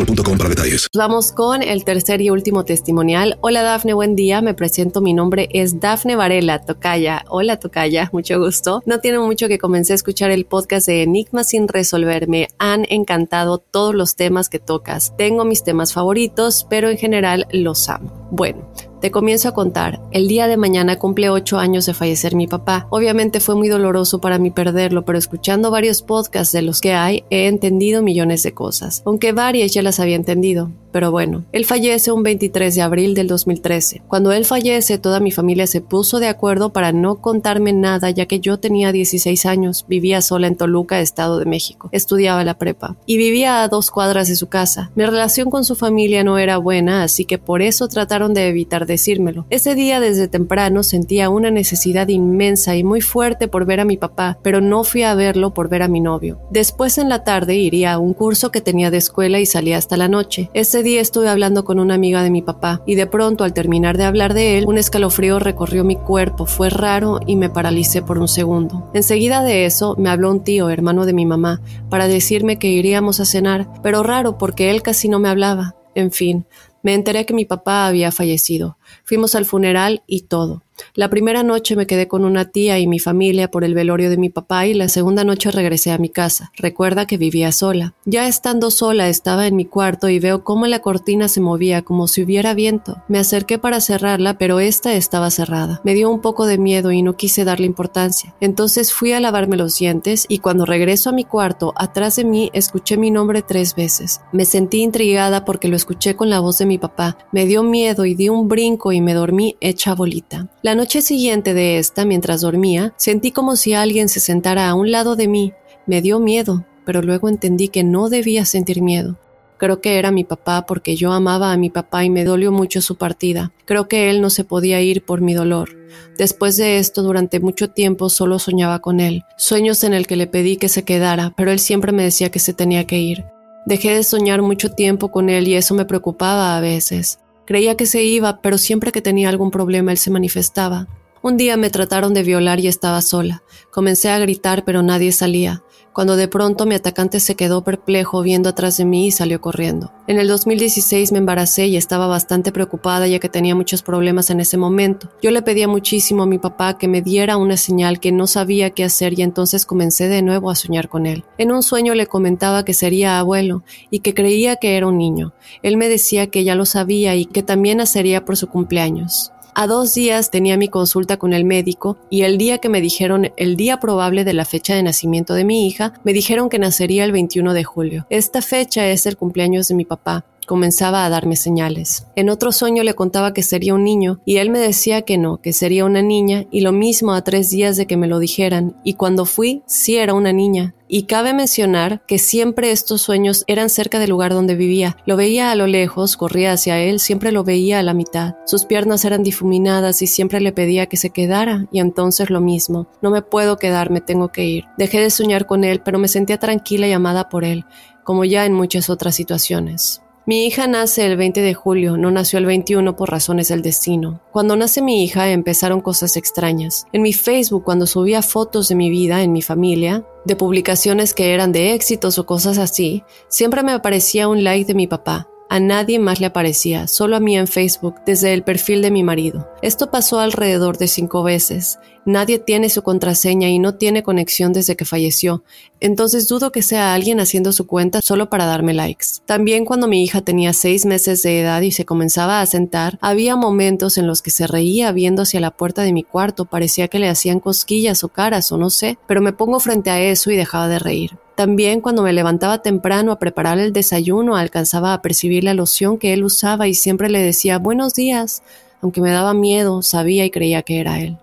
Vamos 0.95 1.31
con 1.31 1.61
el 1.61 1.83
tercer 1.83 2.21
y 2.21 2.29
último 2.29 2.65
testimonial. 2.65 3.37
Hola 3.41 3.61
Dafne, 3.61 3.93
buen 3.93 4.15
día. 4.15 4.41
Me 4.41 4.53
presento, 4.53 5.01
mi 5.01 5.13
nombre 5.13 5.47
es 5.51 5.79
Dafne 5.79 6.15
Varela, 6.15 6.61
Tocaya. 6.61 7.23
Hola 7.29 7.59
Tocaya, 7.59 8.09
mucho 8.13 8.39
gusto. 8.39 8.81
No 8.85 8.99
tiene 8.99 9.19
mucho 9.19 9.47
que 9.47 9.59
comencé 9.59 9.93
a 9.93 9.95
escuchar 9.95 10.31
el 10.31 10.45
podcast 10.45 10.87
de 10.87 11.03
Enigmas 11.03 11.49
sin 11.49 11.67
resolver. 11.67 12.27
Me 12.27 12.47
han 12.57 12.85
encantado 12.89 13.59
todos 13.59 13.93
los 13.93 14.15
temas 14.15 14.49
que 14.49 14.59
tocas. 14.59 15.15
Tengo 15.17 15.45
mis 15.45 15.63
temas 15.63 15.93
favoritos, 15.93 16.65
pero 16.69 16.89
en 16.89 16.97
general 16.97 17.47
los 17.51 17.87
amo. 17.89 18.20
Bueno, 18.31 18.65
te 19.01 19.11
comienzo 19.11 19.49
a 19.49 19.53
contar. 19.53 19.99
El 20.11 20.29
día 20.29 20.47
de 20.47 20.55
mañana 20.55 20.97
cumple 20.97 21.29
ocho 21.29 21.57
años 21.57 21.85
de 21.85 21.93
fallecer 21.93 22.33
mi 22.33 22.47
papá. 22.47 22.87
Obviamente 22.91 23.41
fue 23.41 23.55
muy 23.55 23.67
doloroso 23.67 24.21
para 24.21 24.37
mí 24.37 24.51
perderlo, 24.51 25.03
pero 25.03 25.17
escuchando 25.17 25.69
varios 25.69 26.01
podcasts 26.01 26.53
de 26.53 26.61
los 26.61 26.79
que 26.79 26.93
hay, 26.93 27.25
he 27.29 27.47
entendido 27.47 28.01
millones 28.01 28.41
de 28.43 28.53
cosas, 28.53 29.03
aunque 29.05 29.33
varias 29.33 29.73
ya 29.73 29.81
las 29.81 29.99
había 29.99 30.15
entendido. 30.15 30.71
Pero 30.91 31.09
bueno, 31.09 31.45
él 31.53 31.65
fallece 31.65 32.11
un 32.11 32.21
23 32.21 32.75
de 32.75 32.81
abril 32.81 33.13
del 33.13 33.27
2013. 33.27 34.03
Cuando 34.07 34.33
él 34.33 34.45
fallece, 34.45 34.97
toda 34.97 35.21
mi 35.21 35.31
familia 35.31 35.65
se 35.65 35.79
puso 35.79 36.19
de 36.19 36.27
acuerdo 36.27 36.73
para 36.73 36.91
no 36.91 37.15
contarme 37.15 37.71
nada, 37.71 38.09
ya 38.09 38.25
que 38.25 38.39
yo 38.39 38.59
tenía 38.59 38.91
16 38.91 39.45
años, 39.45 39.85
vivía 39.87 40.21
sola 40.21 40.47
en 40.47 40.57
Toluca, 40.57 40.99
Estado 40.99 41.39
de 41.39 41.45
México, 41.45 41.89
estudiaba 41.93 42.43
la 42.43 42.57
prepa 42.57 42.97
y 43.05 43.17
vivía 43.17 43.63
a 43.63 43.67
dos 43.69 43.89
cuadras 43.89 44.27
de 44.27 44.35
su 44.35 44.47
casa. 44.47 44.91
Mi 44.95 45.05
relación 45.05 45.49
con 45.49 45.63
su 45.63 45.75
familia 45.75 46.25
no 46.25 46.37
era 46.37 46.57
buena, 46.57 47.03
así 47.03 47.23
que 47.23 47.37
por 47.37 47.61
eso 47.61 47.87
de 48.29 48.47
evitar 48.47 48.85
decírmelo. 48.85 49.45
Ese 49.49 49.75
día 49.75 49.99
desde 49.99 50.27
temprano 50.27 50.83
sentía 50.83 51.29
una 51.29 51.51
necesidad 51.51 52.07
inmensa 52.07 52.75
y 52.75 52.83
muy 52.83 53.01
fuerte 53.01 53.47
por 53.47 53.65
ver 53.65 53.79
a 53.79 53.85
mi 53.85 53.97
papá, 53.97 54.37
pero 54.43 54.61
no 54.61 54.83
fui 54.83 55.03
a 55.03 55.15
verlo 55.15 55.53
por 55.53 55.69
ver 55.69 55.83
a 55.83 55.87
mi 55.87 55.99
novio. 55.99 56.39
Después 56.51 56.97
en 56.97 57.09
la 57.09 57.23
tarde 57.23 57.55
iría 57.55 57.93
a 57.93 57.99
un 57.99 58.13
curso 58.13 58.51
que 58.51 58.61
tenía 58.61 58.91
de 58.91 58.97
escuela 58.97 59.39
y 59.39 59.45
salía 59.45 59.77
hasta 59.77 59.97
la 59.97 60.07
noche. 60.07 60.49
Ese 60.53 60.83
día 60.83 61.01
estuve 61.01 61.29
hablando 61.29 61.65
con 61.65 61.79
una 61.79 61.95
amiga 61.95 62.23
de 62.23 62.29
mi 62.29 62.41
papá 62.41 62.81
y 62.85 62.95
de 62.95 63.07
pronto 63.07 63.43
al 63.43 63.53
terminar 63.53 63.97
de 63.97 64.05
hablar 64.05 64.33
de 64.33 64.57
él, 64.57 64.65
un 64.67 64.77
escalofrío 64.77 65.39
recorrió 65.39 65.83
mi 65.83 65.95
cuerpo, 65.95 66.45
fue 66.45 66.69
raro 66.69 67.19
y 67.25 67.35
me 67.35 67.49
paralicé 67.49 68.01
por 68.01 68.17
un 68.17 68.27
segundo. 68.27 68.89
Enseguida 68.93 69.43
de 69.43 69.65
eso 69.65 69.95
me 69.97 70.09
habló 70.09 70.31
un 70.31 70.43
tío, 70.43 70.69
hermano 70.69 71.05
de 71.05 71.13
mi 71.13 71.25
mamá, 71.25 71.61
para 71.89 72.07
decirme 72.07 72.57
que 72.57 72.69
iríamos 72.69 73.19
a 73.19 73.25
cenar, 73.25 73.67
pero 73.81 74.03
raro 74.03 74.37
porque 74.37 74.71
él 74.71 74.81
casi 74.81 75.09
no 75.09 75.19
me 75.19 75.29
hablaba. 75.29 75.75
En 75.93 76.11
fin, 76.11 76.45
me 76.83 76.93
enteré 76.93 77.25
que 77.25 77.33
mi 77.33 77.45
papá 77.45 77.87
había 77.87 78.11
fallecido. 78.11 78.77
Fuimos 79.03 79.35
al 79.35 79.45
funeral 79.45 80.03
y 80.07 80.21
todo. 80.21 80.63
La 80.95 81.09
primera 81.09 81.43
noche 81.43 81.75
me 81.75 81.87
quedé 81.87 82.07
con 82.07 82.25
una 82.25 82.45
tía 82.45 82.79
y 82.79 82.87
mi 82.87 82.99
familia 82.99 83.49
por 83.49 83.63
el 83.63 83.73
velorio 83.73 84.09
de 84.09 84.17
mi 84.17 84.29
papá 84.29 84.65
y 84.65 84.73
la 84.73 84.89
segunda 84.89 85.23
noche 85.23 85.51
regresé 85.51 85.91
a 85.91 85.97
mi 85.97 86.09
casa. 86.09 86.51
Recuerda 86.57 87.05
que 87.05 87.17
vivía 87.17 87.51
sola. 87.51 87.93
Ya 88.05 88.27
estando 88.27 88.71
sola 88.71 89.09
estaba 89.09 89.47
en 89.47 89.55
mi 89.55 89.65
cuarto 89.65 90.09
y 90.09 90.19
veo 90.19 90.43
cómo 90.43 90.67
la 90.67 90.79
cortina 90.79 91.27
se 91.27 91.41
movía 91.41 91.81
como 91.81 92.07
si 92.07 92.23
hubiera 92.23 92.53
viento. 92.53 93.01
Me 93.07 93.19
acerqué 93.19 93.57
para 93.57 93.81
cerrarla, 93.81 94.37
pero 94.37 94.59
esta 94.59 94.93
estaba 94.93 95.31
cerrada. 95.31 95.81
Me 95.83 95.93
dio 95.93 96.09
un 96.09 96.21
poco 96.21 96.45
de 96.45 96.57
miedo 96.57 96.91
y 96.91 97.01
no 97.01 97.15
quise 97.15 97.43
darle 97.45 97.65
importancia. 97.65 98.35
Entonces 98.39 98.93
fui 98.93 99.13
a 99.13 99.19
lavarme 99.19 99.57
los 99.57 99.77
dientes 99.77 100.25
y 100.27 100.39
cuando 100.39 100.65
regreso 100.65 101.09
a 101.09 101.13
mi 101.13 101.23
cuarto, 101.23 101.73
atrás 101.77 102.15
de 102.15 102.25
mí 102.25 102.49
escuché 102.53 102.97
mi 102.97 103.11
nombre 103.11 103.41
tres 103.41 103.75
veces. 103.75 104.21
Me 104.31 104.45
sentí 104.45 104.81
intrigada 104.81 105.45
porque 105.45 105.67
lo 105.67 105.75
escuché 105.75 106.15
con 106.15 106.29
la 106.29 106.39
voz 106.39 106.57
de 106.57 106.65
mi 106.65 106.77
papá. 106.77 107.17
Me 107.31 107.45
dio 107.45 107.63
miedo 107.63 108.05
y 108.05 108.15
di 108.15 108.29
un 108.29 108.47
brinco 108.47 108.91
y 108.91 109.01
me 109.01 109.13
dormí 109.13 109.57
hecha 109.61 109.95
bolita. 109.95 110.47
La 110.71 110.75
noche 110.75 111.01
siguiente 111.01 111.53
de 111.53 111.79
esta, 111.79 112.05
mientras 112.05 112.39
dormía, 112.39 112.93
sentí 112.95 113.33
como 113.33 113.57
si 113.57 113.73
alguien 113.73 114.07
se 114.07 114.21
sentara 114.21 114.69
a 114.69 114.73
un 114.73 114.89
lado 114.89 115.17
de 115.17 115.27
mí. 115.27 115.51
Me 115.85 116.01
dio 116.01 116.17
miedo, 116.21 116.65
pero 116.85 117.01
luego 117.01 117.27
entendí 117.27 117.67
que 117.67 117.83
no 117.83 118.07
debía 118.07 118.45
sentir 118.45 118.81
miedo. 118.81 119.19
Creo 119.57 119.81
que 119.81 119.99
era 119.99 120.11
mi 120.11 120.23
papá 120.23 120.65
porque 120.65 120.95
yo 120.95 121.11
amaba 121.11 121.51
a 121.51 121.57
mi 121.57 121.69
papá 121.69 122.05
y 122.05 122.09
me 122.09 122.23
dolió 122.23 122.53
mucho 122.53 122.81
su 122.81 122.95
partida. 122.95 123.51
Creo 123.65 123.89
que 123.89 124.09
él 124.09 124.21
no 124.21 124.29
se 124.29 124.45
podía 124.45 124.79
ir 124.79 125.03
por 125.03 125.19
mi 125.19 125.33
dolor. 125.33 125.77
Después 126.17 126.55
de 126.55 126.77
esto, 126.77 127.03
durante 127.03 127.41
mucho 127.41 127.71
tiempo 127.71 128.09
solo 128.09 128.39
soñaba 128.39 128.79
con 128.79 129.01
él, 129.01 129.25
sueños 129.35 129.83
en 129.83 129.93
el 129.93 130.07
que 130.07 130.15
le 130.15 130.27
pedí 130.27 130.55
que 130.55 130.69
se 130.69 130.85
quedara, 130.85 131.33
pero 131.35 131.51
él 131.51 131.59
siempre 131.59 131.91
me 131.91 132.03
decía 132.03 132.31
que 132.31 132.39
se 132.39 132.53
tenía 132.53 132.87
que 132.87 132.97
ir. 132.97 133.25
Dejé 133.65 133.93
de 133.93 134.03
soñar 134.03 134.41
mucho 134.41 134.71
tiempo 134.71 135.11
con 135.11 135.29
él 135.29 135.49
y 135.49 135.55
eso 135.55 135.73
me 135.73 135.83
preocupaba 135.83 136.55
a 136.55 136.61
veces. 136.61 137.19
Creía 137.51 137.75
que 137.75 137.85
se 137.85 138.01
iba, 138.01 138.39
pero 138.41 138.57
siempre 138.57 138.93
que 138.93 139.01
tenía 139.01 139.27
algún 139.27 139.51
problema 139.51 139.91
él 139.91 139.97
se 139.97 140.09
manifestaba. 140.09 140.87
Un 141.23 141.37
día 141.37 141.55
me 141.57 141.69
trataron 141.69 142.13
de 142.13 142.23
violar 142.23 142.59
y 142.59 142.67
estaba 142.67 143.01
sola. 143.01 143.43
Comencé 143.69 144.09
a 144.09 144.19
gritar, 144.19 144.63
pero 144.65 144.81
nadie 144.81 145.11
salía 145.11 145.63
cuando 145.93 146.15
de 146.15 146.27
pronto 146.27 146.65
mi 146.65 146.75
atacante 146.75 147.19
se 147.19 147.35
quedó 147.35 147.63
perplejo 147.63 148.21
viendo 148.21 148.49
atrás 148.49 148.77
de 148.77 148.85
mí 148.85 149.07
y 149.07 149.11
salió 149.11 149.41
corriendo. 149.41 149.91
En 150.07 150.19
el 150.19 150.27
2016 150.27 151.11
me 151.11 151.17
embaracé 151.17 151.67
y 151.67 151.77
estaba 151.77 152.07
bastante 152.07 152.51
preocupada 152.51 153.07
ya 153.07 153.19
que 153.19 153.29
tenía 153.29 153.55
muchos 153.55 153.81
problemas 153.81 154.29
en 154.29 154.39
ese 154.39 154.57
momento. 154.57 155.09
Yo 155.21 155.31
le 155.31 155.41
pedía 155.41 155.67
muchísimo 155.67 156.23
a 156.23 156.27
mi 156.27 156.37
papá 156.37 156.77
que 156.77 156.87
me 156.87 157.01
diera 157.01 157.37
una 157.37 157.57
señal 157.57 157.99
que 157.99 158.11
no 158.11 158.27
sabía 158.27 158.71
qué 158.71 158.83
hacer 158.83 159.17
y 159.17 159.21
entonces 159.21 159.65
comencé 159.65 160.07
de 160.07 160.21
nuevo 160.21 160.49
a 160.49 160.55
soñar 160.55 160.87
con 160.87 161.05
él. 161.05 161.25
En 161.37 161.51
un 161.51 161.63
sueño 161.63 161.93
le 161.93 162.07
comentaba 162.07 162.63
que 162.63 162.73
sería 162.73 163.19
abuelo 163.19 163.63
y 163.89 163.99
que 163.99 164.13
creía 164.13 164.55
que 164.55 164.77
era 164.77 164.87
un 164.87 164.97
niño. 164.97 165.33
Él 165.61 165.77
me 165.77 165.89
decía 165.89 166.27
que 166.27 166.43
ya 166.43 166.55
lo 166.55 166.65
sabía 166.65 167.15
y 167.15 167.25
que 167.25 167.43
también 167.43 167.79
nacería 167.79 168.23
por 168.23 168.37
su 168.37 168.47
cumpleaños. 168.47 169.31
A 169.53 169.67
dos 169.67 169.93
días 169.93 170.31
tenía 170.31 170.55
mi 170.55 170.69
consulta 170.69 171.17
con 171.17 171.33
el 171.33 171.43
médico 171.43 171.97
y 172.09 172.21
el 172.21 172.37
día 172.37 172.59
que 172.59 172.69
me 172.69 172.79
dijeron 172.79 173.33
el 173.35 173.57
día 173.57 173.81
probable 173.81 174.23
de 174.23 174.31
la 174.33 174.45
fecha 174.45 174.75
de 174.75 174.83
nacimiento 174.83 175.33
de 175.33 175.43
mi 175.43 175.67
hija, 175.67 175.93
me 176.05 176.13
dijeron 176.13 176.47
que 176.47 176.57
nacería 176.57 177.03
el 177.03 177.11
21 177.11 177.53
de 177.53 177.63
julio. 177.65 178.07
Esta 178.09 178.41
fecha 178.41 178.87
es 178.87 179.05
el 179.05 179.17
cumpleaños 179.17 179.67
de 179.67 179.75
mi 179.75 179.83
papá. 179.83 180.23
Comenzaba 180.51 181.05
a 181.05 181.09
darme 181.09 181.37
señales. 181.37 182.07
En 182.17 182.29
otro 182.29 182.51
sueño 182.51 182.83
le 182.83 182.93
contaba 182.93 183.31
que 183.31 183.41
sería 183.41 183.73
un 183.73 183.85
niño 183.85 184.19
y 184.25 184.35
él 184.35 184.49
me 184.49 184.59
decía 184.59 185.03
que 185.03 185.17
no, 185.17 185.37
que 185.37 185.53
sería 185.53 185.85
una 185.85 186.01
niña 186.01 186.45
y 186.51 186.59
lo 186.59 186.73
mismo 186.73 187.13
a 187.13 187.23
tres 187.23 187.51
días 187.51 187.77
de 187.77 187.87
que 187.87 187.95
me 187.95 188.07
lo 188.07 188.19
dijeran 188.19 188.75
y 188.83 188.95
cuando 188.95 189.23
fui 189.23 189.63
sí 189.65 189.95
era 189.95 190.13
una 190.13 190.33
niña. 190.33 190.75
Y 190.89 191.03
cabe 191.03 191.33
mencionar 191.33 192.05
que 192.05 192.17
siempre 192.17 192.73
estos 192.73 193.01
sueños 193.01 193.45
eran 193.47 193.69
cerca 193.69 193.97
del 193.97 194.09
lugar 194.09 194.33
donde 194.33 194.57
vivía. 194.57 194.97
Lo 195.05 195.15
veía 195.15 195.49
a 195.49 195.55
lo 195.55 195.67
lejos, 195.67 196.17
corría 196.17 196.51
hacia 196.51 196.79
él, 196.79 196.99
siempre 196.99 197.31
lo 197.31 197.45
veía 197.45 197.79
a 197.79 197.83
la 197.83 197.93
mitad. 197.93 198.35
Sus 198.45 198.65
piernas 198.65 199.05
eran 199.05 199.23
difuminadas 199.23 200.01
y 200.01 200.07
siempre 200.07 200.41
le 200.41 200.51
pedía 200.51 200.87
que 200.87 200.97
se 200.97 201.11
quedara 201.11 201.65
y 201.71 201.79
entonces 201.79 202.29
lo 202.29 202.41
mismo. 202.41 202.89
No 203.01 203.09
me 203.09 203.21
puedo 203.21 203.55
quedar, 203.55 203.89
me 203.89 204.01
tengo 204.01 204.33
que 204.33 204.43
ir. 204.43 204.65
Dejé 204.77 204.99
de 204.99 205.11
soñar 205.11 205.45
con 205.45 205.63
él, 205.63 205.81
pero 205.81 205.97
me 205.97 206.09
sentía 206.09 206.39
tranquila 206.39 206.89
y 206.89 206.91
amada 206.91 207.29
por 207.29 207.45
él, 207.45 207.63
como 208.03 208.25
ya 208.25 208.45
en 208.45 208.51
muchas 208.51 208.89
otras 208.89 209.15
situaciones. 209.15 210.01
Mi 210.31 210.45
hija 210.45 210.65
nace 210.65 211.05
el 211.05 211.17
20 211.17 211.41
de 211.41 211.53
julio, 211.53 211.97
no 211.97 212.09
nació 212.09 212.39
el 212.39 212.45
21 212.45 212.95
por 212.95 213.11
razones 213.11 213.49
del 213.49 213.61
destino. 213.61 214.21
Cuando 214.31 214.55
nace 214.55 214.81
mi 214.81 215.03
hija 215.03 215.29
empezaron 215.29 215.81
cosas 215.81 216.15
extrañas. 216.15 216.85
En 216.93 217.01
mi 217.01 217.11
Facebook, 217.11 217.65
cuando 217.65 217.85
subía 217.85 218.21
fotos 218.21 218.69
de 218.69 218.75
mi 218.75 218.89
vida 218.89 219.23
en 219.23 219.33
mi 219.33 219.41
familia, 219.41 220.05
de 220.23 220.37
publicaciones 220.37 221.13
que 221.13 221.33
eran 221.33 221.51
de 221.51 221.73
éxitos 221.73 222.17
o 222.17 222.25
cosas 222.25 222.59
así, 222.59 223.03
siempre 223.27 223.61
me 223.61 223.73
aparecía 223.73 224.29
un 224.29 224.45
like 224.45 224.67
de 224.67 224.73
mi 224.73 224.87
papá. 224.87 225.27
A 225.53 225.59
nadie 225.59 225.99
más 225.99 226.21
le 226.21 226.27
aparecía, 226.27 226.87
solo 226.87 227.17
a 227.17 227.19
mí 227.19 227.37
en 227.37 227.45
Facebook, 227.45 227.95
desde 228.05 228.33
el 228.33 228.41
perfil 228.41 228.81
de 228.81 228.89
mi 228.89 229.03
marido. 229.03 229.49
Esto 229.61 229.91
pasó 229.91 230.21
alrededor 230.21 230.77
de 230.77 230.87
cinco 230.87 231.23
veces. 231.23 231.77
Nadie 232.05 232.39
tiene 232.39 232.69
su 232.69 232.83
contraseña 232.83 233.49
y 233.49 233.59
no 233.59 233.75
tiene 233.75 234.01
conexión 234.01 234.53
desde 234.53 234.77
que 234.77 234.85
falleció, 234.85 235.43
entonces 235.81 236.29
dudo 236.29 236.53
que 236.53 236.61
sea 236.61 236.93
alguien 236.93 237.19
haciendo 237.19 237.51
su 237.51 237.67
cuenta 237.67 238.01
solo 238.01 238.29
para 238.29 238.45
darme 238.45 238.73
likes. 238.73 239.07
También 239.25 239.65
cuando 239.65 239.89
mi 239.89 240.01
hija 240.01 240.21
tenía 240.21 240.53
seis 240.53 240.85
meses 240.85 241.21
de 241.21 241.41
edad 241.41 241.61
y 241.61 241.73
se 241.73 241.83
comenzaba 241.83 242.39
a 242.39 242.45
sentar, 242.45 242.97
había 243.01 243.35
momentos 243.35 243.97
en 243.97 244.07
los 244.07 244.21
que 244.21 244.31
se 244.31 244.47
reía 244.47 244.93
viendo 244.93 245.23
hacia 245.23 245.41
la 245.41 245.51
puerta 245.51 245.81
de 245.81 245.91
mi 245.91 246.03
cuarto, 246.03 246.45
parecía 246.45 246.87
que 246.87 246.99
le 246.99 247.09
hacían 247.09 247.41
cosquillas 247.41 248.05
o 248.05 248.07
caras 248.07 248.53
o 248.53 248.57
no 248.57 248.69
sé, 248.69 248.97
pero 249.05 249.21
me 249.21 249.33
pongo 249.33 249.59
frente 249.59 249.89
a 249.89 249.99
eso 249.99 250.31
y 250.31 250.37
dejaba 250.37 250.69
de 250.69 250.79
reír. 250.79 251.11
También 251.35 251.81
cuando 251.81 252.03
me 252.03 252.13
levantaba 252.13 252.61
temprano 252.61 253.11
a 253.11 253.19
preparar 253.19 253.57
el 253.57 253.73
desayuno 253.73 254.35
alcanzaba 254.35 254.93
a 254.93 255.01
percibir 255.01 255.43
la 255.43 255.53
loción 255.53 255.97
que 255.97 256.13
él 256.13 256.23
usaba 256.23 256.67
y 256.67 256.73
siempre 256.73 257.09
le 257.09 257.19
decía 257.19 257.57
buenos 257.57 257.93
días, 257.93 258.43
aunque 258.81 259.01
me 259.01 259.11
daba 259.11 259.33
miedo, 259.33 259.81
sabía 259.81 260.25
y 260.25 260.31
creía 260.31 260.61
que 260.63 260.79
era 260.79 260.99
él. 260.99 261.17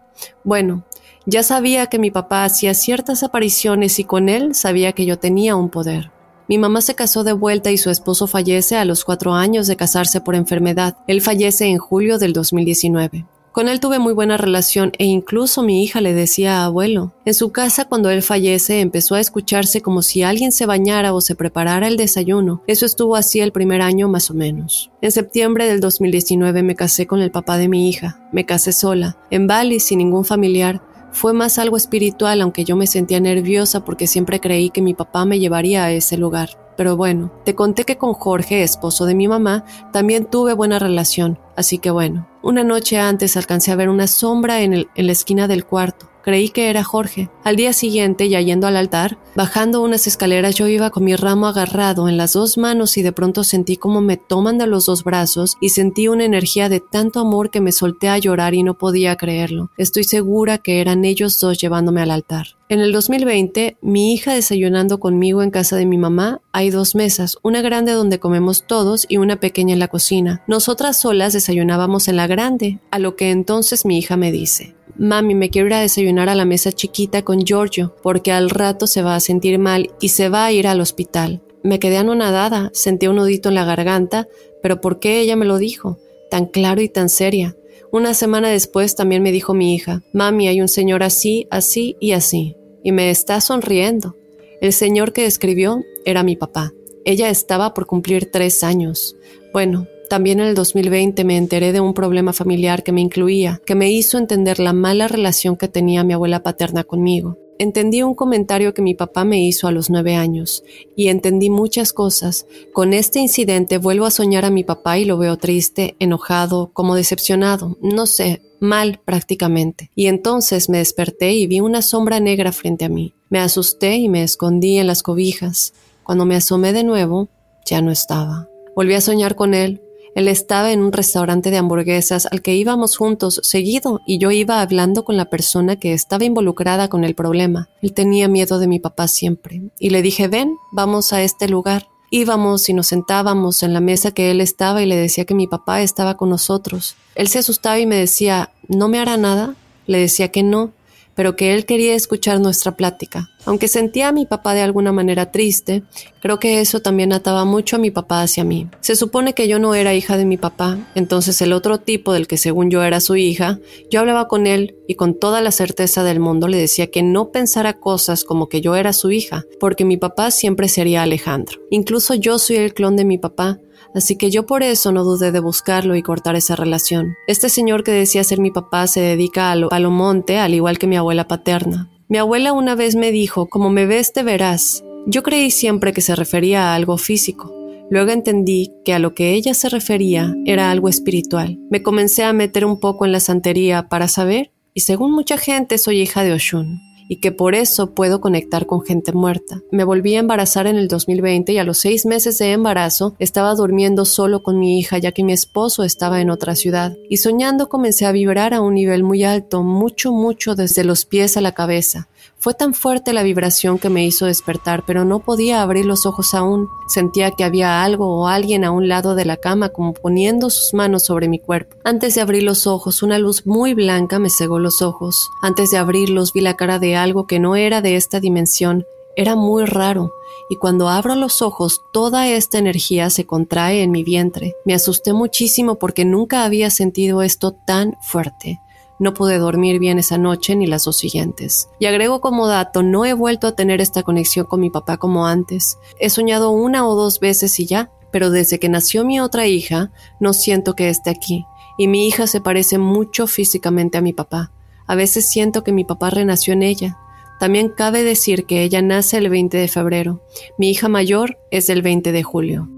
Bueno, 0.44 0.84
ya 1.26 1.42
sabía 1.42 1.86
que 1.88 1.98
mi 1.98 2.10
papá 2.10 2.44
hacía 2.44 2.72
ciertas 2.74 3.22
apariciones 3.22 3.98
y 3.98 4.04
con 4.04 4.28
él 4.28 4.54
sabía 4.54 4.92
que 4.92 5.04
yo 5.04 5.18
tenía 5.18 5.56
un 5.56 5.68
poder. 5.68 6.10
Mi 6.48 6.56
mamá 6.56 6.80
se 6.80 6.94
casó 6.94 7.24
de 7.24 7.34
vuelta 7.34 7.70
y 7.70 7.76
su 7.76 7.90
esposo 7.90 8.26
fallece 8.26 8.76
a 8.76 8.86
los 8.86 9.04
cuatro 9.04 9.34
años 9.34 9.66
de 9.66 9.76
casarse 9.76 10.22
por 10.22 10.34
enfermedad. 10.34 10.96
Él 11.06 11.20
fallece 11.20 11.66
en 11.66 11.76
julio 11.76 12.18
del 12.18 12.32
2019. 12.32 13.26
Con 13.58 13.66
él 13.66 13.80
tuve 13.80 13.98
muy 13.98 14.12
buena 14.12 14.36
relación 14.36 14.92
e 14.98 15.04
incluso 15.04 15.64
mi 15.64 15.82
hija 15.82 16.00
le 16.00 16.14
decía 16.14 16.60
a 16.60 16.66
abuelo. 16.66 17.12
En 17.24 17.34
su 17.34 17.50
casa 17.50 17.86
cuando 17.86 18.08
él 18.08 18.22
fallece 18.22 18.78
empezó 18.78 19.16
a 19.16 19.20
escucharse 19.20 19.82
como 19.82 20.02
si 20.02 20.22
alguien 20.22 20.52
se 20.52 20.64
bañara 20.64 21.12
o 21.12 21.20
se 21.20 21.34
preparara 21.34 21.88
el 21.88 21.96
desayuno. 21.96 22.62
Eso 22.68 22.86
estuvo 22.86 23.16
así 23.16 23.40
el 23.40 23.50
primer 23.50 23.82
año 23.82 24.06
más 24.08 24.30
o 24.30 24.34
menos. 24.34 24.92
En 25.02 25.10
septiembre 25.10 25.66
del 25.66 25.80
2019 25.80 26.62
me 26.62 26.76
casé 26.76 27.08
con 27.08 27.20
el 27.20 27.32
papá 27.32 27.58
de 27.58 27.66
mi 27.66 27.88
hija. 27.88 28.20
Me 28.30 28.46
casé 28.46 28.70
sola, 28.70 29.18
en 29.28 29.48
Bali 29.48 29.80
sin 29.80 29.98
ningún 29.98 30.24
familiar. 30.24 30.80
Fue 31.12 31.32
más 31.32 31.58
algo 31.58 31.76
espiritual, 31.76 32.40
aunque 32.40 32.64
yo 32.64 32.76
me 32.76 32.86
sentía 32.86 33.20
nerviosa 33.20 33.84
porque 33.84 34.06
siempre 34.06 34.40
creí 34.40 34.70
que 34.70 34.82
mi 34.82 34.94
papá 34.94 35.24
me 35.24 35.38
llevaría 35.38 35.84
a 35.84 35.92
ese 35.92 36.16
lugar. 36.16 36.50
Pero 36.76 36.96
bueno, 36.96 37.32
te 37.44 37.56
conté 37.56 37.84
que 37.84 37.98
con 37.98 38.14
Jorge, 38.14 38.62
esposo 38.62 39.04
de 39.04 39.16
mi 39.16 39.26
mamá, 39.26 39.64
también 39.92 40.26
tuve 40.26 40.52
buena 40.54 40.78
relación, 40.78 41.38
así 41.56 41.78
que 41.78 41.90
bueno, 41.90 42.28
una 42.40 42.62
noche 42.62 42.98
antes 42.98 43.36
alcancé 43.36 43.72
a 43.72 43.76
ver 43.76 43.88
una 43.88 44.06
sombra 44.06 44.60
en, 44.60 44.74
en 44.94 45.06
la 45.06 45.12
esquina 45.12 45.48
del 45.48 45.64
cuarto. 45.64 46.07
Creí 46.22 46.50
que 46.50 46.68
era 46.68 46.84
Jorge. 46.84 47.30
Al 47.44 47.56
día 47.56 47.72
siguiente, 47.72 48.28
ya 48.28 48.40
yendo 48.40 48.66
al 48.66 48.76
altar, 48.76 49.18
bajando 49.34 49.82
unas 49.82 50.06
escaleras, 50.06 50.54
yo 50.56 50.66
iba 50.66 50.90
con 50.90 51.04
mi 51.04 51.16
ramo 51.16 51.46
agarrado 51.46 52.08
en 52.08 52.16
las 52.16 52.34
dos 52.34 52.58
manos 52.58 52.96
y 52.98 53.02
de 53.02 53.12
pronto 53.12 53.44
sentí 53.44 53.76
como 53.76 54.00
me 54.00 54.16
toman 54.16 54.58
de 54.58 54.66
los 54.66 54.86
dos 54.86 55.04
brazos 55.04 55.56
y 55.60 55.70
sentí 55.70 56.08
una 56.08 56.24
energía 56.24 56.68
de 56.68 56.80
tanto 56.80 57.20
amor 57.20 57.50
que 57.50 57.60
me 57.60 57.72
solté 57.72 58.08
a 58.08 58.18
llorar 58.18 58.54
y 58.54 58.62
no 58.62 58.74
podía 58.74 59.16
creerlo. 59.16 59.70
Estoy 59.76 60.04
segura 60.04 60.58
que 60.58 60.80
eran 60.80 61.04
ellos 61.04 61.38
dos 61.40 61.58
llevándome 61.58 62.02
al 62.02 62.10
altar. 62.10 62.57
En 62.70 62.80
el 62.80 62.92
2020, 62.92 63.78
mi 63.80 64.12
hija 64.12 64.34
desayunando 64.34 65.00
conmigo 65.00 65.42
en 65.42 65.50
casa 65.50 65.76
de 65.76 65.86
mi 65.86 65.96
mamá, 65.96 66.42
hay 66.52 66.68
dos 66.68 66.94
mesas, 66.94 67.38
una 67.42 67.62
grande 67.62 67.92
donde 67.92 68.18
comemos 68.18 68.66
todos 68.66 69.06
y 69.08 69.16
una 69.16 69.40
pequeña 69.40 69.72
en 69.72 69.78
la 69.78 69.88
cocina. 69.88 70.44
Nosotras 70.46 71.00
solas 71.00 71.32
desayunábamos 71.32 72.08
en 72.08 72.16
la 72.16 72.26
grande, 72.26 72.78
a 72.90 72.98
lo 72.98 73.16
que 73.16 73.30
entonces 73.30 73.86
mi 73.86 73.96
hija 73.96 74.18
me 74.18 74.30
dice, 74.32 74.74
Mami, 74.98 75.34
me 75.34 75.48
quiero 75.48 75.68
ir 75.68 75.74
a 75.74 75.80
desayunar 75.80 76.28
a 76.28 76.34
la 76.34 76.44
mesa 76.44 76.70
chiquita 76.70 77.22
con 77.22 77.46
Giorgio, 77.46 77.96
porque 78.02 78.32
al 78.32 78.50
rato 78.50 78.86
se 78.86 79.00
va 79.00 79.16
a 79.16 79.20
sentir 79.20 79.58
mal 79.58 79.90
y 79.98 80.10
se 80.10 80.28
va 80.28 80.44
a 80.44 80.52
ir 80.52 80.66
al 80.66 80.82
hospital. 80.82 81.40
Me 81.62 81.78
quedé 81.78 81.96
anonadada, 81.96 82.70
sentí 82.74 83.06
un 83.06 83.16
nudito 83.16 83.48
en 83.48 83.54
la 83.54 83.64
garganta, 83.64 84.28
pero 84.62 84.82
¿por 84.82 85.00
qué 85.00 85.20
ella 85.20 85.36
me 85.36 85.46
lo 85.46 85.56
dijo? 85.56 85.96
Tan 86.30 86.44
claro 86.44 86.82
y 86.82 86.90
tan 86.90 87.08
seria. 87.08 87.56
Una 87.90 88.12
semana 88.12 88.50
después 88.50 88.94
también 88.94 89.22
me 89.22 89.32
dijo 89.32 89.54
mi 89.54 89.74
hija, 89.74 90.02
Mami, 90.12 90.48
hay 90.48 90.60
un 90.60 90.68
señor 90.68 91.02
así, 91.02 91.46
así 91.50 91.96
y 92.00 92.12
así, 92.12 92.57
y 92.82 92.92
me 92.92 93.10
está 93.10 93.40
sonriendo. 93.40 94.16
El 94.60 94.72
señor 94.72 95.12
que 95.12 95.26
escribió 95.26 95.84
era 96.04 96.22
mi 96.22 96.36
papá. 96.36 96.72
Ella 97.04 97.30
estaba 97.30 97.74
por 97.74 97.86
cumplir 97.86 98.30
tres 98.30 98.64
años. 98.64 99.16
Bueno, 99.52 99.86
también 100.08 100.40
en 100.40 100.46
el 100.46 100.54
2020 100.54 101.22
me 101.24 101.36
enteré 101.36 101.72
de 101.72 101.80
un 101.80 101.92
problema 101.92 102.32
familiar 102.32 102.82
que 102.82 102.92
me 102.92 103.02
incluía, 103.02 103.60
que 103.66 103.74
me 103.74 103.90
hizo 103.90 104.16
entender 104.16 104.58
la 104.58 104.72
mala 104.72 105.06
relación 105.06 105.56
que 105.56 105.68
tenía 105.68 106.02
mi 106.02 106.14
abuela 106.14 106.42
paterna 106.42 106.84
conmigo. 106.84 107.38
Entendí 107.58 108.02
un 108.02 108.14
comentario 108.14 108.72
que 108.72 108.82
mi 108.82 108.94
papá 108.94 109.24
me 109.24 109.40
hizo 109.44 109.66
a 109.66 109.72
los 109.72 109.90
nueve 109.90 110.14
años 110.14 110.62
y 110.96 111.08
entendí 111.08 111.50
muchas 111.50 111.92
cosas. 111.92 112.46
Con 112.72 112.92
este 112.92 113.18
incidente 113.18 113.78
vuelvo 113.78 114.06
a 114.06 114.12
soñar 114.12 114.44
a 114.44 114.50
mi 114.50 114.64
papá 114.64 114.98
y 114.98 115.04
lo 115.04 115.18
veo 115.18 115.36
triste, 115.36 115.96
enojado, 115.98 116.70
como 116.72 116.94
decepcionado, 116.94 117.76
no 117.82 118.06
sé, 118.06 118.42
mal 118.60 119.00
prácticamente. 119.04 119.90
Y 119.94 120.06
entonces 120.06 120.68
me 120.68 120.78
desperté 120.78 121.32
y 121.32 121.46
vi 121.46 121.60
una 121.60 121.82
sombra 121.82 122.20
negra 122.20 122.52
frente 122.52 122.84
a 122.84 122.88
mí. 122.88 123.14
Me 123.28 123.40
asusté 123.40 123.96
y 123.96 124.08
me 124.08 124.22
escondí 124.22 124.78
en 124.78 124.86
las 124.86 125.02
cobijas. 125.02 125.74
Cuando 126.02 126.24
me 126.24 126.36
asomé 126.36 126.72
de 126.72 126.84
nuevo, 126.84 127.28
ya 127.66 127.82
no 127.82 127.90
estaba. 127.90 128.48
Volví 128.74 128.94
a 128.94 129.00
soñar 129.00 129.34
con 129.34 129.54
él, 129.54 129.82
él 130.18 130.26
estaba 130.26 130.72
en 130.72 130.82
un 130.82 130.92
restaurante 130.92 131.50
de 131.50 131.58
hamburguesas 131.58 132.26
al 132.26 132.42
que 132.42 132.56
íbamos 132.56 132.96
juntos 132.96 133.40
seguido 133.44 134.00
y 134.04 134.18
yo 134.18 134.32
iba 134.32 134.60
hablando 134.60 135.04
con 135.04 135.16
la 135.16 135.30
persona 135.30 135.76
que 135.76 135.92
estaba 135.92 136.24
involucrada 136.24 136.88
con 136.88 137.04
el 137.04 137.14
problema. 137.14 137.68
Él 137.82 137.92
tenía 137.92 138.26
miedo 138.26 138.58
de 138.58 138.66
mi 138.66 138.80
papá 138.80 139.06
siempre 139.06 139.62
y 139.78 139.90
le 139.90 140.02
dije, 140.02 140.26
ven, 140.26 140.56
vamos 140.72 141.12
a 141.12 141.22
este 141.22 141.48
lugar. 141.48 141.86
Íbamos 142.10 142.68
y 142.68 142.74
nos 142.74 142.86
sentábamos 142.86 143.62
en 143.62 143.74
la 143.74 143.80
mesa 143.80 144.12
que 144.12 144.30
él 144.30 144.40
estaba 144.40 144.82
y 144.82 144.86
le 144.86 144.96
decía 144.96 145.24
que 145.24 145.34
mi 145.34 145.46
papá 145.46 145.82
estaba 145.82 146.16
con 146.16 146.30
nosotros. 146.30 146.96
Él 147.14 147.28
se 147.28 147.38
asustaba 147.38 147.78
y 147.78 147.86
me 147.86 147.96
decía, 147.96 148.50
¿no 148.68 148.88
me 148.88 148.98
hará 148.98 149.16
nada? 149.16 149.54
Le 149.86 149.98
decía 149.98 150.28
que 150.28 150.42
no, 150.42 150.72
pero 151.18 151.34
que 151.34 151.52
él 151.52 151.66
quería 151.66 151.96
escuchar 151.96 152.38
nuestra 152.38 152.76
plática. 152.76 153.28
Aunque 153.44 153.66
sentía 153.66 154.06
a 154.06 154.12
mi 154.12 154.24
papá 154.24 154.54
de 154.54 154.60
alguna 154.60 154.92
manera 154.92 155.32
triste, 155.32 155.82
creo 156.20 156.38
que 156.38 156.60
eso 156.60 156.78
también 156.78 157.12
ataba 157.12 157.44
mucho 157.44 157.74
a 157.74 157.80
mi 157.80 157.90
papá 157.90 158.22
hacia 158.22 158.44
mí. 158.44 158.68
Se 158.78 158.94
supone 158.94 159.34
que 159.34 159.48
yo 159.48 159.58
no 159.58 159.74
era 159.74 159.94
hija 159.94 160.16
de 160.16 160.24
mi 160.24 160.36
papá, 160.36 160.78
entonces 160.94 161.42
el 161.42 161.52
otro 161.52 161.78
tipo 161.78 162.12
del 162.12 162.28
que 162.28 162.36
según 162.36 162.70
yo 162.70 162.84
era 162.84 163.00
su 163.00 163.16
hija, 163.16 163.58
yo 163.90 163.98
hablaba 163.98 164.28
con 164.28 164.46
él 164.46 164.76
y 164.86 164.94
con 164.94 165.18
toda 165.18 165.40
la 165.40 165.50
certeza 165.50 166.04
del 166.04 166.20
mundo 166.20 166.46
le 166.46 166.56
decía 166.56 166.86
que 166.86 167.02
no 167.02 167.32
pensara 167.32 167.80
cosas 167.80 168.22
como 168.22 168.48
que 168.48 168.60
yo 168.60 168.76
era 168.76 168.92
su 168.92 169.10
hija, 169.10 169.44
porque 169.58 169.84
mi 169.84 169.96
papá 169.96 170.30
siempre 170.30 170.68
sería 170.68 171.02
Alejandro. 171.02 171.58
Incluso 171.70 172.14
yo 172.14 172.38
soy 172.38 172.58
el 172.58 172.74
clon 172.74 172.94
de 172.94 173.04
mi 173.04 173.18
papá, 173.18 173.58
así 173.94 174.16
que 174.16 174.30
yo 174.30 174.46
por 174.46 174.62
eso 174.62 174.92
no 174.92 175.04
dudé 175.04 175.32
de 175.32 175.40
buscarlo 175.40 175.96
y 175.96 176.02
cortar 176.02 176.36
esa 176.36 176.56
relación. 176.56 177.14
Este 177.26 177.48
señor 177.48 177.84
que 177.84 177.92
decía 177.92 178.24
ser 178.24 178.40
mi 178.40 178.50
papá 178.50 178.86
se 178.86 179.00
dedica 179.00 179.50
a 179.50 179.56
lo, 179.56 179.72
a 179.72 179.78
lo 179.78 179.90
monte, 179.90 180.38
al 180.38 180.54
igual 180.54 180.78
que 180.78 180.86
mi 180.86 180.96
abuela 180.96 181.28
paterna. 181.28 181.90
Mi 182.08 182.18
abuela 182.18 182.52
una 182.52 182.74
vez 182.74 182.96
me 182.96 183.12
dijo, 183.12 183.46
como 183.46 183.70
me 183.70 183.86
ves 183.86 184.12
te 184.12 184.22
verás. 184.22 184.82
Yo 185.06 185.22
creí 185.22 185.50
siempre 185.50 185.92
que 185.92 186.00
se 186.00 186.16
refería 186.16 186.70
a 186.70 186.74
algo 186.74 186.98
físico. 186.98 187.54
Luego 187.90 188.10
entendí 188.10 188.72
que 188.84 188.92
a 188.92 188.98
lo 188.98 189.14
que 189.14 189.32
ella 189.32 189.54
se 189.54 189.68
refería 189.68 190.34
era 190.44 190.70
algo 190.70 190.88
espiritual. 190.88 191.58
Me 191.70 191.82
comencé 191.82 192.24
a 192.24 192.32
meter 192.32 192.64
un 192.64 192.80
poco 192.80 193.06
en 193.06 193.12
la 193.12 193.20
santería 193.20 193.88
para 193.88 194.08
saber, 194.08 194.52
y 194.74 194.80
según 194.80 195.12
mucha 195.12 195.38
gente 195.38 195.78
soy 195.78 196.00
hija 196.00 196.22
de 196.22 196.32
Oshun 196.32 196.87
y 197.08 197.16
que 197.16 197.32
por 197.32 197.54
eso 197.54 197.94
puedo 197.94 198.20
conectar 198.20 198.66
con 198.66 198.82
gente 198.82 199.12
muerta. 199.12 199.62
Me 199.72 199.84
volví 199.84 200.14
a 200.14 200.20
embarazar 200.20 200.66
en 200.66 200.76
el 200.76 200.88
2020 200.88 201.52
y 201.52 201.58
a 201.58 201.64
los 201.64 201.78
seis 201.78 202.06
meses 202.06 202.38
de 202.38 202.52
embarazo 202.52 203.14
estaba 203.18 203.54
durmiendo 203.54 204.04
solo 204.04 204.42
con 204.42 204.58
mi 204.58 204.78
hija 204.78 204.98
ya 204.98 205.12
que 205.12 205.24
mi 205.24 205.32
esposo 205.32 205.84
estaba 205.84 206.20
en 206.20 206.30
otra 206.30 206.54
ciudad 206.54 206.96
y 207.08 207.16
soñando 207.16 207.68
comencé 207.68 208.06
a 208.06 208.12
vibrar 208.12 208.54
a 208.54 208.60
un 208.60 208.74
nivel 208.74 209.02
muy 209.02 209.24
alto, 209.24 209.62
mucho, 209.62 210.12
mucho 210.12 210.54
desde 210.54 210.84
los 210.84 211.04
pies 211.04 211.36
a 211.36 211.40
la 211.40 211.52
cabeza. 211.52 212.08
Fue 212.38 212.54
tan 212.54 212.74
fuerte 212.74 213.12
la 213.12 213.22
vibración 213.22 213.78
que 213.78 213.90
me 213.90 214.04
hizo 214.04 214.26
despertar, 214.26 214.84
pero 214.86 215.04
no 215.04 215.18
podía 215.18 215.62
abrir 215.62 215.84
los 215.86 216.06
ojos 216.06 216.34
aún. 216.34 216.68
Sentía 216.86 217.32
que 217.32 217.44
había 217.44 217.82
algo 217.82 218.16
o 218.16 218.28
alguien 218.28 218.64
a 218.64 218.70
un 218.70 218.88
lado 218.88 219.14
de 219.14 219.24
la 219.24 219.36
cama 219.36 219.70
como 219.70 219.92
poniendo 219.92 220.50
sus 220.50 220.72
manos 220.74 221.04
sobre 221.04 221.28
mi 221.28 221.38
cuerpo. 221.38 221.76
Antes 221.84 222.14
de 222.14 222.20
abrir 222.20 222.42
los 222.42 222.66
ojos, 222.66 223.02
una 223.02 223.18
luz 223.18 223.46
muy 223.46 223.74
blanca 223.74 224.18
me 224.18 224.30
cegó 224.30 224.58
los 224.58 224.82
ojos. 224.82 225.28
Antes 225.42 225.70
de 225.70 225.78
abrirlos 225.78 226.32
vi 226.32 226.40
la 226.40 226.54
cara 226.54 226.78
de 226.78 226.96
algo 226.96 227.26
que 227.26 227.40
no 227.40 227.56
era 227.56 227.80
de 227.82 227.96
esta 227.96 228.20
dimensión. 228.20 228.84
Era 229.16 229.34
muy 229.34 229.64
raro 229.64 230.12
y 230.48 230.56
cuando 230.56 230.88
abro 230.88 231.14
los 231.14 231.42
ojos 231.42 231.82
toda 231.92 232.28
esta 232.28 232.58
energía 232.58 233.10
se 233.10 233.26
contrae 233.26 233.82
en 233.82 233.90
mi 233.90 234.04
vientre. 234.04 234.54
Me 234.64 234.74
asusté 234.74 235.12
muchísimo 235.12 235.74
porque 235.74 236.04
nunca 236.04 236.44
había 236.44 236.70
sentido 236.70 237.22
esto 237.22 237.52
tan 237.52 237.96
fuerte. 238.00 238.60
No 238.98 239.14
pude 239.14 239.38
dormir 239.38 239.78
bien 239.78 239.98
esa 239.98 240.18
noche 240.18 240.56
ni 240.56 240.66
las 240.66 240.84
dos 240.84 240.96
siguientes. 240.96 241.68
Y 241.78 241.86
agrego 241.86 242.20
como 242.20 242.48
dato, 242.48 242.82
no 242.82 243.04
he 243.04 243.12
vuelto 243.12 243.46
a 243.46 243.52
tener 243.52 243.80
esta 243.80 244.02
conexión 244.02 244.46
con 244.46 244.60
mi 244.60 244.70
papá 244.70 244.96
como 244.96 245.26
antes. 245.26 245.78
He 246.00 246.10
soñado 246.10 246.50
una 246.50 246.86
o 246.86 246.96
dos 246.96 247.20
veces 247.20 247.58
y 247.60 247.66
ya, 247.66 247.92
pero 248.10 248.30
desde 248.30 248.58
que 248.58 248.68
nació 248.68 249.04
mi 249.04 249.20
otra 249.20 249.46
hija, 249.46 249.92
no 250.18 250.32
siento 250.32 250.74
que 250.74 250.88
esté 250.88 251.10
aquí. 251.10 251.44
Y 251.76 251.86
mi 251.86 252.08
hija 252.08 252.26
se 252.26 252.40
parece 252.40 252.78
mucho 252.78 253.26
físicamente 253.26 253.98
a 253.98 254.02
mi 254.02 254.12
papá. 254.12 254.50
A 254.86 254.94
veces 254.94 255.28
siento 255.28 255.62
que 255.62 255.72
mi 255.72 255.84
papá 255.84 256.10
renació 256.10 256.54
en 256.54 256.62
ella. 256.62 256.98
También 257.38 257.68
cabe 257.68 258.02
decir 258.02 258.46
que 258.46 258.64
ella 258.64 258.82
nace 258.82 259.18
el 259.18 259.28
20 259.28 259.56
de 259.56 259.68
febrero. 259.68 260.20
Mi 260.58 260.70
hija 260.70 260.88
mayor 260.88 261.38
es 261.52 261.68
el 261.68 261.82
20 261.82 262.10
de 262.10 262.22
julio. 262.24 262.68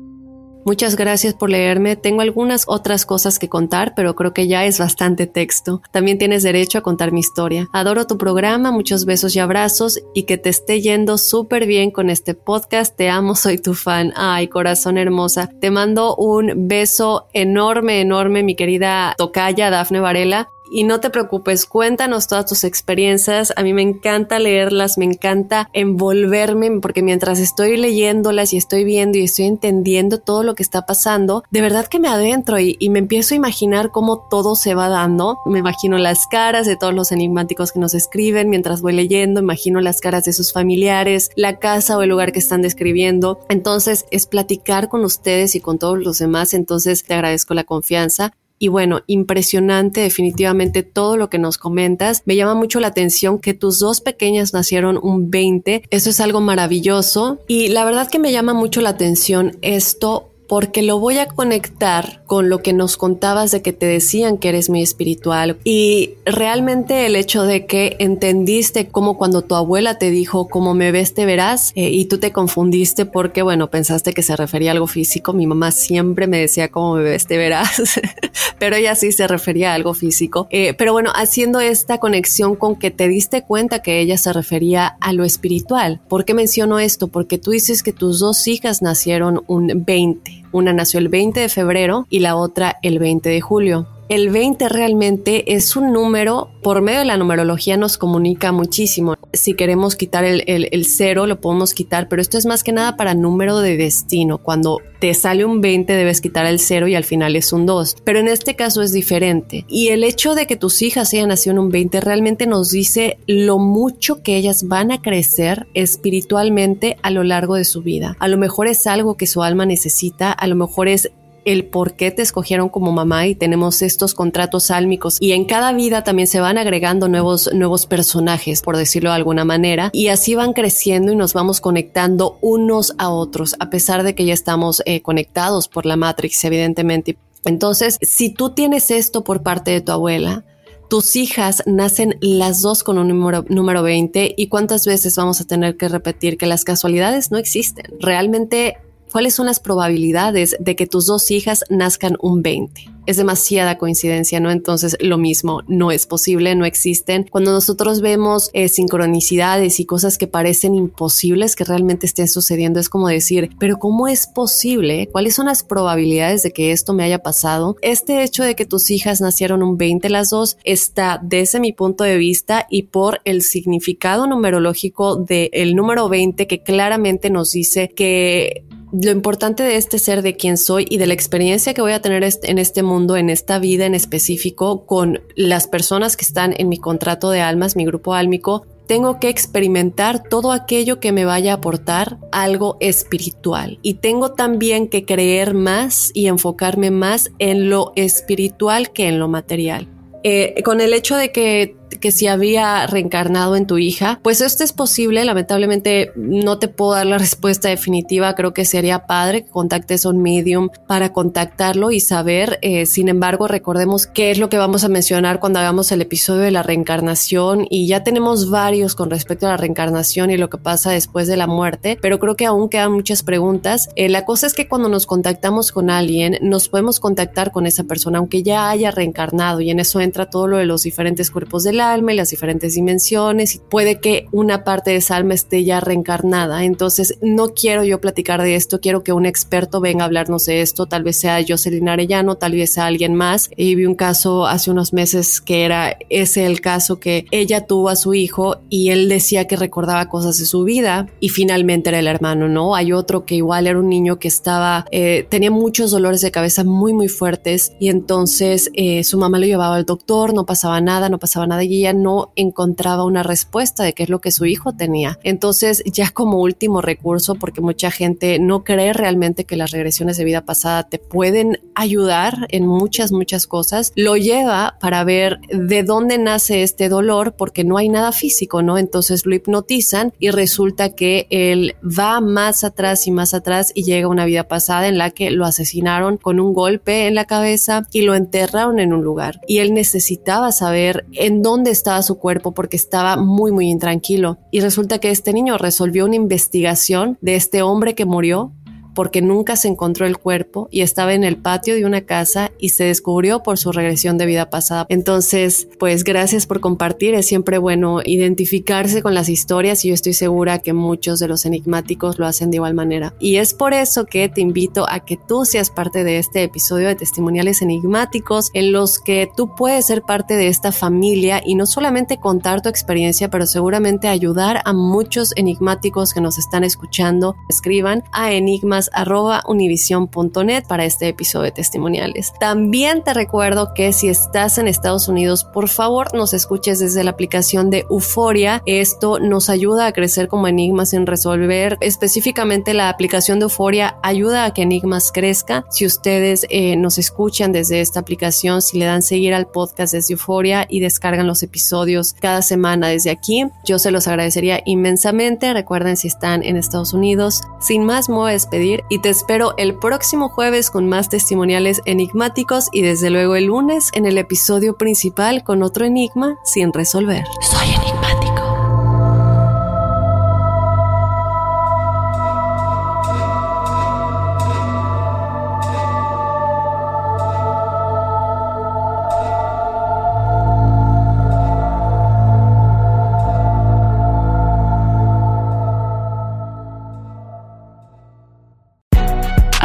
Muchas 0.64 0.96
gracias 0.96 1.34
por 1.34 1.50
leerme. 1.50 1.96
Tengo 1.96 2.20
algunas 2.20 2.64
otras 2.66 3.06
cosas 3.06 3.38
que 3.38 3.48
contar, 3.48 3.94
pero 3.96 4.14
creo 4.14 4.32
que 4.32 4.46
ya 4.46 4.64
es 4.66 4.78
bastante 4.78 5.26
texto. 5.26 5.82
También 5.90 6.18
tienes 6.18 6.42
derecho 6.42 6.78
a 6.78 6.82
contar 6.82 7.12
mi 7.12 7.20
historia. 7.20 7.68
Adoro 7.72 8.06
tu 8.06 8.18
programa, 8.18 8.70
muchos 8.70 9.04
besos 9.04 9.34
y 9.36 9.38
abrazos 9.38 10.00
y 10.14 10.24
que 10.24 10.38
te 10.38 10.50
esté 10.50 10.80
yendo 10.80 11.18
súper 11.18 11.66
bien 11.66 11.90
con 11.90 12.10
este 12.10 12.34
podcast. 12.34 12.96
Te 12.96 13.08
amo, 13.08 13.34
soy 13.34 13.58
tu 13.58 13.74
fan. 13.74 14.12
Ay, 14.16 14.48
corazón 14.48 14.98
hermosa. 14.98 15.48
Te 15.60 15.70
mando 15.70 16.14
un 16.16 16.68
beso 16.68 17.26
enorme, 17.32 18.00
enorme, 18.00 18.42
mi 18.42 18.54
querida 18.54 19.14
tocaya 19.16 19.70
Dafne 19.70 20.00
Varela. 20.00 20.50
Y 20.70 20.84
no 20.84 21.00
te 21.00 21.10
preocupes, 21.10 21.66
cuéntanos 21.66 22.28
todas 22.28 22.46
tus 22.46 22.62
experiencias. 22.62 23.52
A 23.56 23.62
mí 23.64 23.74
me 23.74 23.82
encanta 23.82 24.38
leerlas, 24.38 24.98
me 24.98 25.04
encanta 25.04 25.68
envolverme, 25.72 26.80
porque 26.80 27.02
mientras 27.02 27.40
estoy 27.40 27.76
leyéndolas 27.76 28.52
y 28.52 28.56
estoy 28.56 28.84
viendo 28.84 29.18
y 29.18 29.24
estoy 29.24 29.46
entendiendo 29.46 30.18
todo 30.18 30.44
lo 30.44 30.54
que 30.54 30.62
está 30.62 30.86
pasando, 30.86 31.42
de 31.50 31.60
verdad 31.60 31.86
que 31.86 31.98
me 31.98 32.08
adentro 32.08 32.60
y, 32.60 32.76
y 32.78 32.88
me 32.88 33.00
empiezo 33.00 33.34
a 33.34 33.36
imaginar 33.36 33.90
cómo 33.90 34.28
todo 34.30 34.54
se 34.54 34.74
va 34.74 34.88
dando. 34.88 35.40
Me 35.44 35.58
imagino 35.58 35.98
las 35.98 36.26
caras 36.28 36.66
de 36.66 36.76
todos 36.76 36.94
los 36.94 37.10
enigmáticos 37.10 37.72
que 37.72 37.80
nos 37.80 37.94
escriben 37.94 38.48
mientras 38.48 38.80
voy 38.80 38.92
leyendo, 38.92 39.40
imagino 39.40 39.80
las 39.80 40.00
caras 40.00 40.24
de 40.24 40.32
sus 40.32 40.52
familiares, 40.52 41.30
la 41.34 41.58
casa 41.58 41.98
o 41.98 42.02
el 42.02 42.10
lugar 42.10 42.32
que 42.32 42.38
están 42.38 42.62
describiendo. 42.62 43.40
Entonces 43.48 44.06
es 44.12 44.26
platicar 44.26 44.88
con 44.88 45.04
ustedes 45.04 45.56
y 45.56 45.60
con 45.60 45.78
todos 45.78 45.98
los 45.98 46.18
demás. 46.18 46.54
Entonces 46.54 47.02
te 47.02 47.14
agradezco 47.14 47.54
la 47.54 47.64
confianza. 47.64 48.32
Y 48.62 48.68
bueno, 48.68 49.00
impresionante 49.06 50.02
definitivamente 50.02 50.82
todo 50.82 51.16
lo 51.16 51.30
que 51.30 51.38
nos 51.38 51.56
comentas. 51.56 52.22
Me 52.26 52.36
llama 52.36 52.54
mucho 52.54 52.78
la 52.78 52.88
atención 52.88 53.38
que 53.38 53.54
tus 53.54 53.78
dos 53.78 54.02
pequeñas 54.02 54.52
nacieron 54.52 55.00
un 55.02 55.30
20. 55.30 55.84
Eso 55.88 56.10
es 56.10 56.20
algo 56.20 56.42
maravilloso. 56.42 57.38
Y 57.48 57.68
la 57.68 57.86
verdad 57.86 58.10
que 58.10 58.18
me 58.18 58.32
llama 58.32 58.52
mucho 58.52 58.82
la 58.82 58.90
atención 58.90 59.56
esto 59.62 60.29
porque 60.50 60.82
lo 60.82 60.98
voy 60.98 61.16
a 61.18 61.28
conectar 61.28 62.24
con 62.26 62.48
lo 62.48 62.60
que 62.60 62.72
nos 62.72 62.96
contabas 62.96 63.52
de 63.52 63.62
que 63.62 63.72
te 63.72 63.86
decían 63.86 64.36
que 64.36 64.48
eres 64.48 64.68
muy 64.68 64.82
espiritual 64.82 65.56
y 65.62 66.14
realmente 66.24 67.06
el 67.06 67.14
hecho 67.14 67.44
de 67.44 67.66
que 67.66 67.94
entendiste 68.00 68.88
como 68.88 69.16
cuando 69.16 69.42
tu 69.42 69.54
abuela 69.54 69.98
te 69.98 70.10
dijo 70.10 70.48
como 70.48 70.74
me 70.74 70.90
ves 70.90 71.14
te 71.14 71.24
verás 71.24 71.70
eh, 71.76 71.90
y 71.90 72.06
tú 72.06 72.18
te 72.18 72.32
confundiste 72.32 73.06
porque 73.06 73.42
bueno 73.42 73.70
pensaste 73.70 74.12
que 74.12 74.24
se 74.24 74.34
refería 74.34 74.72
a 74.72 74.74
algo 74.74 74.88
físico 74.88 75.32
mi 75.32 75.46
mamá 75.46 75.70
siempre 75.70 76.26
me 76.26 76.40
decía 76.40 76.66
como 76.66 76.96
me 76.96 77.04
ves 77.04 77.28
te 77.28 77.38
verás 77.38 78.00
pero 78.58 78.74
ella 78.74 78.96
sí 78.96 79.12
se 79.12 79.28
refería 79.28 79.70
a 79.70 79.74
algo 79.74 79.94
físico. 79.94 80.48
Eh, 80.50 80.74
pero 80.74 80.92
bueno 80.92 81.12
haciendo 81.14 81.60
esta 81.60 81.98
conexión 81.98 82.56
con 82.56 82.74
que 82.74 82.90
te 82.90 83.06
diste 83.06 83.44
cuenta 83.44 83.82
que 83.82 84.00
ella 84.00 84.18
se 84.18 84.32
refería 84.32 84.96
a 85.00 85.12
lo 85.12 85.22
espiritual 85.22 86.00
¿por 86.08 86.24
qué 86.24 86.34
menciono 86.34 86.80
esto? 86.80 87.06
porque 87.06 87.38
tú 87.38 87.52
dices 87.52 87.84
que 87.84 87.92
tus 87.92 88.18
dos 88.18 88.48
hijas 88.48 88.82
nacieron 88.82 89.44
un 89.46 89.84
20 89.86 90.39
una 90.52 90.72
nació 90.72 90.98
el 91.00 91.08
20 91.08 91.40
de 91.40 91.48
febrero 91.48 92.06
y 92.10 92.20
la 92.20 92.36
otra 92.36 92.76
el 92.82 92.98
20 92.98 93.28
de 93.28 93.40
julio. 93.40 93.86
El 94.10 94.30
20 94.30 94.68
realmente 94.68 95.54
es 95.54 95.76
un 95.76 95.92
número, 95.92 96.50
por 96.64 96.82
medio 96.82 96.98
de 96.98 97.04
la 97.04 97.16
numerología 97.16 97.76
nos 97.76 97.96
comunica 97.96 98.50
muchísimo. 98.50 99.14
Si 99.32 99.54
queremos 99.54 99.94
quitar 99.94 100.24
el, 100.24 100.42
el, 100.48 100.84
cero, 100.84 101.28
lo 101.28 101.40
podemos 101.40 101.74
quitar, 101.74 102.08
pero 102.08 102.20
esto 102.20 102.36
es 102.36 102.44
más 102.44 102.64
que 102.64 102.72
nada 102.72 102.96
para 102.96 103.14
número 103.14 103.60
de 103.60 103.76
destino. 103.76 104.38
Cuando 104.38 104.78
te 104.98 105.14
sale 105.14 105.44
un 105.44 105.60
20 105.60 105.92
debes 105.92 106.20
quitar 106.20 106.44
el 106.46 106.58
cero 106.58 106.88
y 106.88 106.96
al 106.96 107.04
final 107.04 107.36
es 107.36 107.52
un 107.52 107.66
2. 107.66 107.98
Pero 108.02 108.18
en 108.18 108.26
este 108.26 108.56
caso 108.56 108.82
es 108.82 108.92
diferente. 108.92 109.64
Y 109.68 109.90
el 109.90 110.02
hecho 110.02 110.34
de 110.34 110.48
que 110.48 110.56
tus 110.56 110.82
hijas 110.82 111.14
hayan 111.14 111.28
nacido 111.28 111.52
en 111.52 111.60
un 111.60 111.70
20 111.70 112.00
realmente 112.00 112.48
nos 112.48 112.72
dice 112.72 113.16
lo 113.28 113.60
mucho 113.60 114.24
que 114.24 114.36
ellas 114.36 114.66
van 114.66 114.90
a 114.90 115.02
crecer 115.02 115.68
espiritualmente 115.74 116.96
a 117.02 117.12
lo 117.12 117.22
largo 117.22 117.54
de 117.54 117.64
su 117.64 117.80
vida. 117.80 118.16
A 118.18 118.26
lo 118.26 118.38
mejor 118.38 118.66
es 118.66 118.88
algo 118.88 119.16
que 119.16 119.28
su 119.28 119.44
alma 119.44 119.66
necesita, 119.66 120.32
a 120.32 120.48
lo 120.48 120.56
mejor 120.56 120.88
es 120.88 121.12
el 121.44 121.66
por 121.66 121.94
qué 121.94 122.10
te 122.10 122.22
escogieron 122.22 122.68
como 122.68 122.92
mamá 122.92 123.26
y 123.26 123.34
tenemos 123.34 123.82
estos 123.82 124.14
contratos 124.14 124.70
álmicos. 124.70 125.16
Y 125.20 125.32
en 125.32 125.44
cada 125.44 125.72
vida 125.72 126.04
también 126.04 126.26
se 126.26 126.40
van 126.40 126.58
agregando 126.58 127.08
nuevos 127.08 127.50
nuevos 127.54 127.86
personajes 127.86 128.62
por 128.62 128.76
decirlo 128.76 129.10
de 129.10 129.16
alguna 129.16 129.44
manera. 129.44 129.90
Y 129.92 130.08
así 130.08 130.34
van 130.34 130.52
creciendo 130.52 131.12
y 131.12 131.16
nos 131.16 131.32
vamos 131.32 131.60
conectando 131.60 132.38
unos 132.40 132.94
a 132.98 133.10
otros 133.10 133.54
a 133.58 133.70
pesar 133.70 134.02
de 134.02 134.14
que 134.14 134.24
ya 134.24 134.34
estamos 134.34 134.82
eh, 134.86 135.02
conectados 135.02 135.68
por 135.68 135.86
la 135.86 135.96
Matrix 135.96 136.44
evidentemente. 136.44 137.16
Entonces 137.44 137.98
si 138.02 138.32
tú 138.32 138.50
tienes 138.50 138.90
esto 138.90 139.24
por 139.24 139.42
parte 139.42 139.70
de 139.70 139.80
tu 139.80 139.92
abuela 139.92 140.44
tus 140.90 141.14
hijas 141.14 141.62
nacen 141.66 142.16
las 142.20 142.62
dos 142.62 142.82
con 142.82 142.98
un 142.98 143.06
número, 143.06 143.44
número 143.48 143.82
20 143.84 144.34
y 144.36 144.48
cuántas 144.48 144.86
veces 144.86 145.14
vamos 145.14 145.40
a 145.40 145.46
tener 145.46 145.76
que 145.76 145.88
repetir 145.88 146.36
que 146.36 146.46
las 146.46 146.64
casualidades 146.64 147.30
no 147.30 147.38
existen. 147.38 147.86
Realmente 148.00 148.76
¿Cuáles 149.12 149.34
son 149.34 149.46
las 149.46 149.58
probabilidades 149.58 150.56
de 150.60 150.76
que 150.76 150.86
tus 150.86 151.06
dos 151.06 151.32
hijas 151.32 151.64
nazcan 151.68 152.16
un 152.20 152.42
20? 152.42 152.88
Es 153.06 153.16
demasiada 153.16 153.76
coincidencia, 153.76 154.38
¿no? 154.38 154.52
Entonces 154.52 154.96
lo 155.00 155.18
mismo, 155.18 155.62
no 155.66 155.90
es 155.90 156.06
posible, 156.06 156.54
no 156.54 156.64
existen. 156.64 157.26
Cuando 157.28 157.50
nosotros 157.50 158.02
vemos 158.02 158.50
eh, 158.52 158.68
sincronicidades 158.68 159.80
y 159.80 159.84
cosas 159.84 160.16
que 160.16 160.28
parecen 160.28 160.76
imposibles 160.76 161.56
que 161.56 161.64
realmente 161.64 162.06
estén 162.06 162.28
sucediendo, 162.28 162.78
es 162.78 162.88
como 162.88 163.08
decir, 163.08 163.50
pero 163.58 163.78
¿cómo 163.78 164.06
es 164.06 164.28
posible? 164.28 165.08
¿Cuáles 165.10 165.34
son 165.34 165.46
las 165.46 165.64
probabilidades 165.64 166.44
de 166.44 166.52
que 166.52 166.70
esto 166.70 166.92
me 166.92 167.02
haya 167.02 167.18
pasado? 167.18 167.76
Este 167.82 168.22
hecho 168.22 168.44
de 168.44 168.54
que 168.54 168.66
tus 168.66 168.90
hijas 168.90 169.20
nacieron 169.20 169.64
un 169.64 169.76
20 169.76 170.08
las 170.08 170.30
dos 170.30 170.56
está 170.62 171.18
desde 171.20 171.58
mi 171.58 171.72
punto 171.72 172.04
de 172.04 172.16
vista 172.16 172.68
y 172.70 172.84
por 172.84 173.22
el 173.24 173.42
significado 173.42 174.28
numerológico 174.28 175.16
del 175.16 175.74
número 175.74 176.08
20 176.08 176.46
que 176.46 176.62
claramente 176.62 177.28
nos 177.28 177.50
dice 177.50 177.88
que 177.88 178.64
lo 178.92 179.10
importante 179.10 179.62
de 179.62 179.76
este 179.76 179.98
ser 179.98 180.22
de 180.22 180.36
quien 180.36 180.56
soy 180.56 180.86
y 180.88 180.98
de 180.98 181.06
la 181.06 181.14
experiencia 181.14 181.74
que 181.74 181.82
voy 181.82 181.92
a 181.92 182.02
tener 182.02 182.24
en 182.42 182.58
este 182.58 182.82
mundo, 182.82 183.16
en 183.16 183.30
esta 183.30 183.58
vida 183.58 183.86
en 183.86 183.94
específico, 183.94 184.84
con 184.86 185.22
las 185.36 185.66
personas 185.66 186.16
que 186.16 186.24
están 186.24 186.54
en 186.56 186.68
mi 186.68 186.78
contrato 186.78 187.30
de 187.30 187.40
almas, 187.40 187.76
mi 187.76 187.84
grupo 187.84 188.14
álmico, 188.14 188.66
tengo 188.86 189.20
que 189.20 189.28
experimentar 189.28 190.24
todo 190.24 190.50
aquello 190.50 190.98
que 190.98 191.12
me 191.12 191.24
vaya 191.24 191.52
a 191.52 191.56
aportar 191.56 192.18
algo 192.32 192.76
espiritual. 192.80 193.78
Y 193.82 193.94
tengo 193.94 194.32
también 194.32 194.88
que 194.88 195.04
creer 195.04 195.54
más 195.54 196.10
y 196.12 196.26
enfocarme 196.26 196.90
más 196.90 197.30
en 197.38 197.70
lo 197.70 197.92
espiritual 197.94 198.90
que 198.90 199.06
en 199.06 199.20
lo 199.20 199.28
material. 199.28 199.86
Eh, 200.24 200.60
con 200.64 200.80
el 200.80 200.92
hecho 200.92 201.16
de 201.16 201.30
que 201.30 201.76
que 201.98 202.12
si 202.12 202.26
había 202.26 202.86
reencarnado 202.86 203.56
en 203.56 203.66
tu 203.66 203.78
hija, 203.78 204.20
pues 204.22 204.40
esto 204.40 204.64
es 204.64 204.72
posible. 204.72 205.24
Lamentablemente 205.24 206.12
no 206.16 206.58
te 206.58 206.68
puedo 206.68 206.92
dar 206.92 207.06
la 207.06 207.18
respuesta 207.18 207.68
definitiva. 207.68 208.34
Creo 208.34 208.54
que 208.54 208.64
sería 208.64 209.06
padre 209.06 209.44
que 209.44 209.50
contactes 209.50 210.06
a 210.06 210.10
un 210.10 210.22
medium 210.22 210.68
para 210.86 211.12
contactarlo 211.12 211.90
y 211.90 212.00
saber. 212.00 212.58
Eh, 212.62 212.86
sin 212.86 213.08
embargo, 213.08 213.48
recordemos 213.48 214.06
qué 214.06 214.30
es 214.30 214.38
lo 214.38 214.48
que 214.48 214.58
vamos 214.58 214.84
a 214.84 214.88
mencionar 214.88 215.40
cuando 215.40 215.58
hagamos 215.58 215.90
el 215.92 216.02
episodio 216.02 216.42
de 216.42 216.50
la 216.50 216.62
reencarnación 216.62 217.66
y 217.68 217.86
ya 217.86 218.02
tenemos 218.04 218.50
varios 218.50 218.94
con 218.94 219.10
respecto 219.10 219.46
a 219.46 219.50
la 219.50 219.56
reencarnación 219.56 220.30
y 220.30 220.36
lo 220.36 220.50
que 220.50 220.58
pasa 220.58 220.90
después 220.90 221.26
de 221.28 221.36
la 221.36 221.46
muerte, 221.46 221.98
pero 222.00 222.18
creo 222.18 222.36
que 222.36 222.46
aún 222.46 222.68
quedan 222.68 222.92
muchas 222.92 223.22
preguntas. 223.22 223.88
Eh, 223.96 224.08
la 224.08 224.24
cosa 224.24 224.46
es 224.46 224.54
que 224.54 224.68
cuando 224.68 224.88
nos 224.88 225.06
contactamos 225.06 225.72
con 225.72 225.90
alguien, 225.90 226.38
nos 226.42 226.68
podemos 226.68 227.00
contactar 227.00 227.52
con 227.52 227.66
esa 227.66 227.84
persona, 227.84 228.18
aunque 228.18 228.42
ya 228.42 228.70
haya 228.70 228.90
reencarnado 228.90 229.60
y 229.60 229.70
en 229.70 229.80
eso 229.80 230.00
entra 230.00 230.30
todo 230.30 230.46
lo 230.46 230.58
de 230.58 230.66
los 230.66 230.82
diferentes 230.82 231.30
cuerpos 231.30 231.64
del 231.64 231.79
alma 231.80 232.12
y 232.12 232.16
las 232.16 232.30
diferentes 232.30 232.74
dimensiones 232.74 233.54
y 233.54 233.58
puede 233.58 234.00
que 234.00 234.26
una 234.32 234.64
parte 234.64 234.90
de 234.90 234.96
esa 234.96 235.16
alma 235.16 235.34
esté 235.34 235.64
ya 235.64 235.80
reencarnada. 235.80 236.64
Entonces, 236.64 237.18
no 237.20 237.48
quiero 237.48 237.84
yo 237.84 238.00
platicar 238.00 238.42
de 238.42 238.56
esto, 238.56 238.80
quiero 238.80 239.02
que 239.02 239.12
un 239.12 239.26
experto 239.26 239.80
venga 239.80 240.04
a 240.04 240.06
hablarnos 240.06 240.46
de 240.46 240.60
esto, 240.60 240.86
tal 240.86 241.02
vez 241.02 241.18
sea 241.18 241.44
Jocelyn 241.46 241.88
Arellano, 241.88 242.36
tal 242.36 242.52
vez 242.52 242.72
sea 242.72 242.86
alguien 242.86 243.14
más. 243.14 243.50
Y 243.56 243.74
vi 243.74 243.86
un 243.86 243.94
caso 243.94 244.46
hace 244.46 244.70
unos 244.70 244.92
meses 244.92 245.40
que 245.40 245.64
era 245.64 245.96
ese 246.08 246.46
el 246.46 246.60
caso 246.60 247.00
que 247.00 247.26
ella 247.30 247.66
tuvo 247.66 247.88
a 247.88 247.96
su 247.96 248.14
hijo 248.14 248.58
y 248.68 248.90
él 248.90 249.08
decía 249.08 249.46
que 249.46 249.56
recordaba 249.56 250.08
cosas 250.08 250.38
de 250.38 250.46
su 250.46 250.64
vida 250.64 251.08
y 251.20 251.28
finalmente 251.28 251.90
era 251.90 251.98
el 251.98 252.06
hermano, 252.06 252.48
¿no? 252.48 252.74
Hay 252.74 252.92
otro 252.92 253.24
que 253.24 253.36
igual 253.36 253.66
era 253.66 253.78
un 253.78 253.88
niño 253.88 254.18
que 254.18 254.28
estaba, 254.28 254.86
eh, 254.90 255.26
tenía 255.28 255.50
muchos 255.50 255.90
dolores 255.90 256.20
de 256.20 256.30
cabeza 256.30 256.64
muy, 256.64 256.92
muy 256.92 257.08
fuertes 257.08 257.72
y 257.78 257.88
entonces 257.88 258.70
eh, 258.74 259.04
su 259.04 259.18
mamá 259.18 259.38
lo 259.38 259.46
llevaba 259.46 259.76
al 259.76 259.84
doctor, 259.84 260.34
no 260.34 260.46
pasaba 260.46 260.80
nada, 260.80 261.08
no 261.08 261.18
pasaba 261.18 261.46
nada 261.46 261.62
ella 261.78 261.92
no 261.92 262.32
encontraba 262.36 263.04
una 263.04 263.22
respuesta 263.22 263.84
de 263.84 263.92
qué 263.92 264.04
es 264.04 264.08
lo 264.08 264.20
que 264.20 264.32
su 264.32 264.46
hijo 264.46 264.72
tenía. 264.72 265.18
Entonces 265.22 265.82
ya 265.86 266.10
como 266.10 266.40
último 266.40 266.80
recurso, 266.80 267.34
porque 267.34 267.60
mucha 267.60 267.90
gente 267.90 268.38
no 268.38 268.64
cree 268.64 268.92
realmente 268.92 269.44
que 269.44 269.56
las 269.56 269.70
regresiones 269.70 270.16
de 270.16 270.24
vida 270.24 270.44
pasada 270.44 270.84
te 270.84 270.98
pueden 270.98 271.60
ayudar 271.74 272.46
en 272.50 272.66
muchas, 272.66 273.12
muchas 273.12 273.46
cosas, 273.46 273.92
lo 273.96 274.16
lleva 274.16 274.76
para 274.80 275.04
ver 275.04 275.38
de 275.48 275.82
dónde 275.82 276.18
nace 276.18 276.62
este 276.62 276.88
dolor 276.88 277.34
porque 277.36 277.64
no 277.64 277.76
hay 277.76 277.88
nada 277.88 278.12
físico, 278.12 278.62
¿no? 278.62 278.78
Entonces 278.78 279.26
lo 279.26 279.34
hipnotizan 279.34 280.12
y 280.18 280.30
resulta 280.30 280.94
que 280.94 281.26
él 281.30 281.76
va 281.82 282.20
más 282.20 282.64
atrás 282.64 283.06
y 283.06 283.10
más 283.10 283.34
atrás 283.34 283.72
y 283.74 283.84
llega 283.84 284.06
a 284.06 284.10
una 284.10 284.24
vida 284.24 284.48
pasada 284.48 284.88
en 284.88 284.98
la 284.98 285.10
que 285.10 285.30
lo 285.30 285.44
asesinaron 285.44 286.16
con 286.16 286.40
un 286.40 286.52
golpe 286.52 287.06
en 287.06 287.14
la 287.14 287.24
cabeza 287.24 287.86
y 287.92 288.02
lo 288.02 288.14
enterraron 288.14 288.78
en 288.78 288.92
un 288.92 289.02
lugar. 289.02 289.40
Y 289.46 289.58
él 289.58 289.74
necesitaba 289.74 290.52
saber 290.52 291.06
en 291.12 291.42
dónde 291.42 291.59
estaba 291.68 292.02
su 292.02 292.18
cuerpo 292.18 292.52
porque 292.52 292.76
estaba 292.76 293.16
muy, 293.16 293.52
muy 293.52 293.68
intranquilo. 293.68 294.38
Y 294.50 294.60
resulta 294.60 294.98
que 294.98 295.10
este 295.10 295.32
niño 295.32 295.58
resolvió 295.58 296.06
una 296.06 296.16
investigación 296.16 297.18
de 297.20 297.36
este 297.36 297.62
hombre 297.62 297.94
que 297.94 298.04
murió 298.04 298.52
porque 298.94 299.22
nunca 299.22 299.56
se 299.56 299.68
encontró 299.68 300.06
el 300.06 300.18
cuerpo 300.18 300.68
y 300.70 300.82
estaba 300.82 301.14
en 301.14 301.24
el 301.24 301.36
patio 301.36 301.74
de 301.74 301.84
una 301.84 302.02
casa 302.02 302.52
y 302.58 302.70
se 302.70 302.84
descubrió 302.84 303.42
por 303.42 303.58
su 303.58 303.72
regresión 303.72 304.18
de 304.18 304.26
vida 304.26 304.50
pasada. 304.50 304.86
Entonces, 304.88 305.68
pues 305.78 306.04
gracias 306.04 306.46
por 306.46 306.60
compartir. 306.60 307.14
Es 307.14 307.26
siempre 307.26 307.58
bueno 307.58 308.00
identificarse 308.04 309.02
con 309.02 309.14
las 309.14 309.28
historias 309.28 309.84
y 309.84 309.88
yo 309.88 309.94
estoy 309.94 310.14
segura 310.14 310.58
que 310.58 310.72
muchos 310.72 311.18
de 311.18 311.28
los 311.28 311.46
enigmáticos 311.46 312.18
lo 312.18 312.26
hacen 312.26 312.50
de 312.50 312.56
igual 312.56 312.74
manera. 312.74 313.14
Y 313.18 313.36
es 313.36 313.54
por 313.54 313.74
eso 313.74 314.04
que 314.06 314.28
te 314.28 314.40
invito 314.40 314.86
a 314.88 315.00
que 315.00 315.16
tú 315.16 315.44
seas 315.44 315.70
parte 315.70 316.04
de 316.04 316.18
este 316.18 316.42
episodio 316.42 316.88
de 316.88 316.94
testimoniales 316.94 317.62
enigmáticos 317.62 318.50
en 318.54 318.72
los 318.72 318.98
que 318.98 319.30
tú 319.36 319.54
puedes 319.54 319.86
ser 319.86 320.02
parte 320.02 320.36
de 320.36 320.48
esta 320.48 320.72
familia 320.72 321.42
y 321.44 321.54
no 321.54 321.66
solamente 321.66 322.18
contar 322.18 322.62
tu 322.62 322.68
experiencia, 322.68 323.30
pero 323.30 323.46
seguramente 323.46 324.08
ayudar 324.08 324.62
a 324.64 324.72
muchos 324.72 325.32
enigmáticos 325.36 326.14
que 326.14 326.20
nos 326.20 326.38
están 326.38 326.64
escuchando. 326.64 327.36
Escriban 327.48 328.04
a 328.12 328.32
enigmas 328.32 328.79
arroba 328.92 329.42
univision.net 329.46 330.64
para 330.68 330.84
este 330.84 331.08
episodio 331.08 331.46
de 331.46 331.50
testimoniales. 331.52 332.32
También 332.40 333.02
te 333.04 333.12
recuerdo 333.12 333.74
que 333.74 333.92
si 333.92 334.08
estás 334.08 334.58
en 334.58 334.68
Estados 334.68 335.08
Unidos, 335.08 335.44
por 335.44 335.68
favor 335.68 336.14
nos 336.14 336.32
escuches 336.32 336.78
desde 336.78 337.04
la 337.04 337.10
aplicación 337.10 337.68
de 337.70 337.86
Euforia. 337.90 338.62
Esto 338.66 339.18
nos 339.18 339.50
ayuda 339.50 339.86
a 339.86 339.92
crecer 339.92 340.28
como 340.28 340.48
enigmas 340.48 340.90
sin 340.90 341.06
resolver. 341.06 341.76
Específicamente 341.80 342.74
la 342.74 342.88
aplicación 342.88 343.38
de 343.38 343.44
Euforia 343.44 343.96
ayuda 344.02 344.44
a 344.44 344.54
que 344.54 344.62
enigmas 344.62 345.10
crezca. 345.12 345.64
Si 345.70 345.84
ustedes 345.84 346.46
eh, 346.48 346.76
nos 346.76 346.98
escuchan 346.98 347.52
desde 347.52 347.80
esta 347.80 348.00
aplicación, 348.00 348.62
si 348.62 348.78
le 348.78 348.84
dan 348.84 349.02
seguir 349.02 349.34
al 349.34 349.48
podcast 349.48 349.92
desde 349.92 350.14
Euforia 350.14 350.66
y 350.68 350.80
descargan 350.80 351.26
los 351.26 351.42
episodios 351.42 352.14
cada 352.20 352.42
semana 352.42 352.88
desde 352.88 353.10
aquí, 353.10 353.44
yo 353.64 353.78
se 353.78 353.90
los 353.90 354.06
agradecería 354.06 354.62
inmensamente. 354.64 355.52
Recuerden 355.52 355.96
si 355.96 356.08
están 356.08 356.42
en 356.42 356.56
Estados 356.56 356.92
Unidos. 356.92 357.42
Sin 357.60 357.84
más, 357.84 358.08
me 358.08 358.16
voy 358.16 358.30
a 358.30 358.32
despedir 358.34 358.69
y 358.88 359.00
te 359.00 359.08
espero 359.08 359.54
el 359.56 359.74
próximo 359.74 360.28
jueves 360.28 360.70
con 360.70 360.88
más 360.88 361.08
testimoniales 361.08 361.82
enigmáticos 361.84 362.68
y 362.72 362.82
desde 362.82 363.10
luego 363.10 363.36
el 363.36 363.46
lunes 363.46 363.90
en 363.92 364.06
el 364.06 364.18
episodio 364.18 364.76
principal 364.76 365.42
con 365.44 365.62
otro 365.62 365.84
enigma 365.84 366.38
sin 366.44 366.72
resolver. 366.72 367.24
Soy 367.42 367.68
enigmático. 367.68 368.19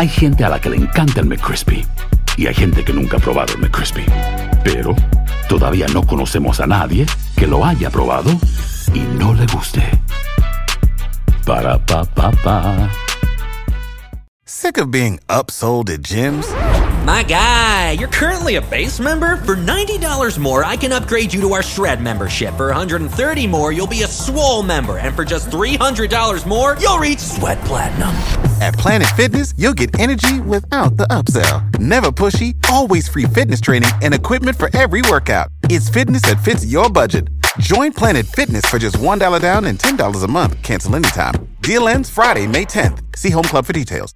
Hay 0.05 0.09
gente 0.09 0.43
a 0.43 0.49
la 0.49 0.61
que 0.61 0.69
le 0.69 0.77
encanta 0.77 1.19
el 1.19 1.25
McCrispy 1.25 1.83
y 2.37 2.45
hay 2.45 2.53
gente 2.53 2.85
que 2.85 2.93
nunca 2.93 3.17
ha 3.17 3.19
probado 3.19 3.55
el 3.55 3.59
McCrispy. 3.59 4.05
Pero 4.63 4.95
todavía 5.49 5.87
no 5.95 6.05
conocemos 6.05 6.59
a 6.59 6.67
nadie 6.67 7.07
que 7.35 7.47
lo 7.47 7.65
haya 7.65 7.89
probado 7.89 8.29
y 8.93 8.99
no 8.99 9.33
le 9.33 9.47
guste. 9.47 9.81
Para 11.43 11.83
pa 11.83 12.05
pa 12.05 12.29
pa. 12.43 12.91
Sick 14.45 14.77
of 14.77 14.91
being 14.91 15.19
upsold 15.27 15.89
at 15.89 16.03
gyms? 16.03 16.45
My 17.03 17.23
guy, 17.23 17.93
you're 17.97 18.07
currently 18.07 18.57
a 18.57 18.61
base 18.61 18.99
member. 18.99 19.37
For 19.37 19.55
$90 19.55 20.37
more, 20.37 20.63
I 20.63 20.77
can 20.77 20.93
upgrade 20.93 21.33
you 21.33 21.41
to 21.41 21.53
our 21.55 21.63
Shred 21.63 21.99
membership. 21.99 22.53
For 22.57 22.71
$130 22.71 23.49
more, 23.49 23.71
you'll 23.71 23.87
be 23.87 24.03
a 24.03 24.07
Swole 24.07 24.61
member. 24.61 24.99
And 24.99 25.15
for 25.15 25.25
just 25.25 25.49
$300 25.49 26.45
more, 26.45 26.77
you'll 26.79 26.99
reach 26.99 27.17
Sweat 27.17 27.59
Platinum. 27.61 28.44
At 28.65 28.73
Planet 28.73 29.07
Fitness, 29.15 29.53
you'll 29.57 29.75
get 29.75 29.93
energy 29.99 30.41
without 30.41 30.97
the 30.97 31.07
upsell. 31.09 31.77
Never 31.77 32.11
pushy, 32.11 32.55
always 32.67 33.07
free 33.07 33.25
fitness 33.25 33.61
training 33.61 33.91
and 34.01 34.11
equipment 34.11 34.57
for 34.57 34.75
every 34.75 35.03
workout. 35.03 35.49
It's 35.69 35.87
fitness 35.87 36.23
that 36.23 36.43
fits 36.43 36.65
your 36.65 36.89
budget. 36.89 37.27
Join 37.59 37.93
Planet 37.93 38.25
Fitness 38.25 38.65
for 38.65 38.79
just 38.79 38.95
$1 38.95 39.39
down 39.39 39.65
and 39.65 39.77
$10 39.77 40.23
a 40.23 40.27
month. 40.27 40.63
Cancel 40.63 40.95
anytime. 40.95 41.35
Deal 41.61 41.87
ends 41.87 42.09
Friday, 42.09 42.47
May 42.47 42.65
10th. 42.65 43.01
See 43.15 43.29
Home 43.29 43.43
Club 43.43 43.67
for 43.67 43.73
details. 43.73 44.15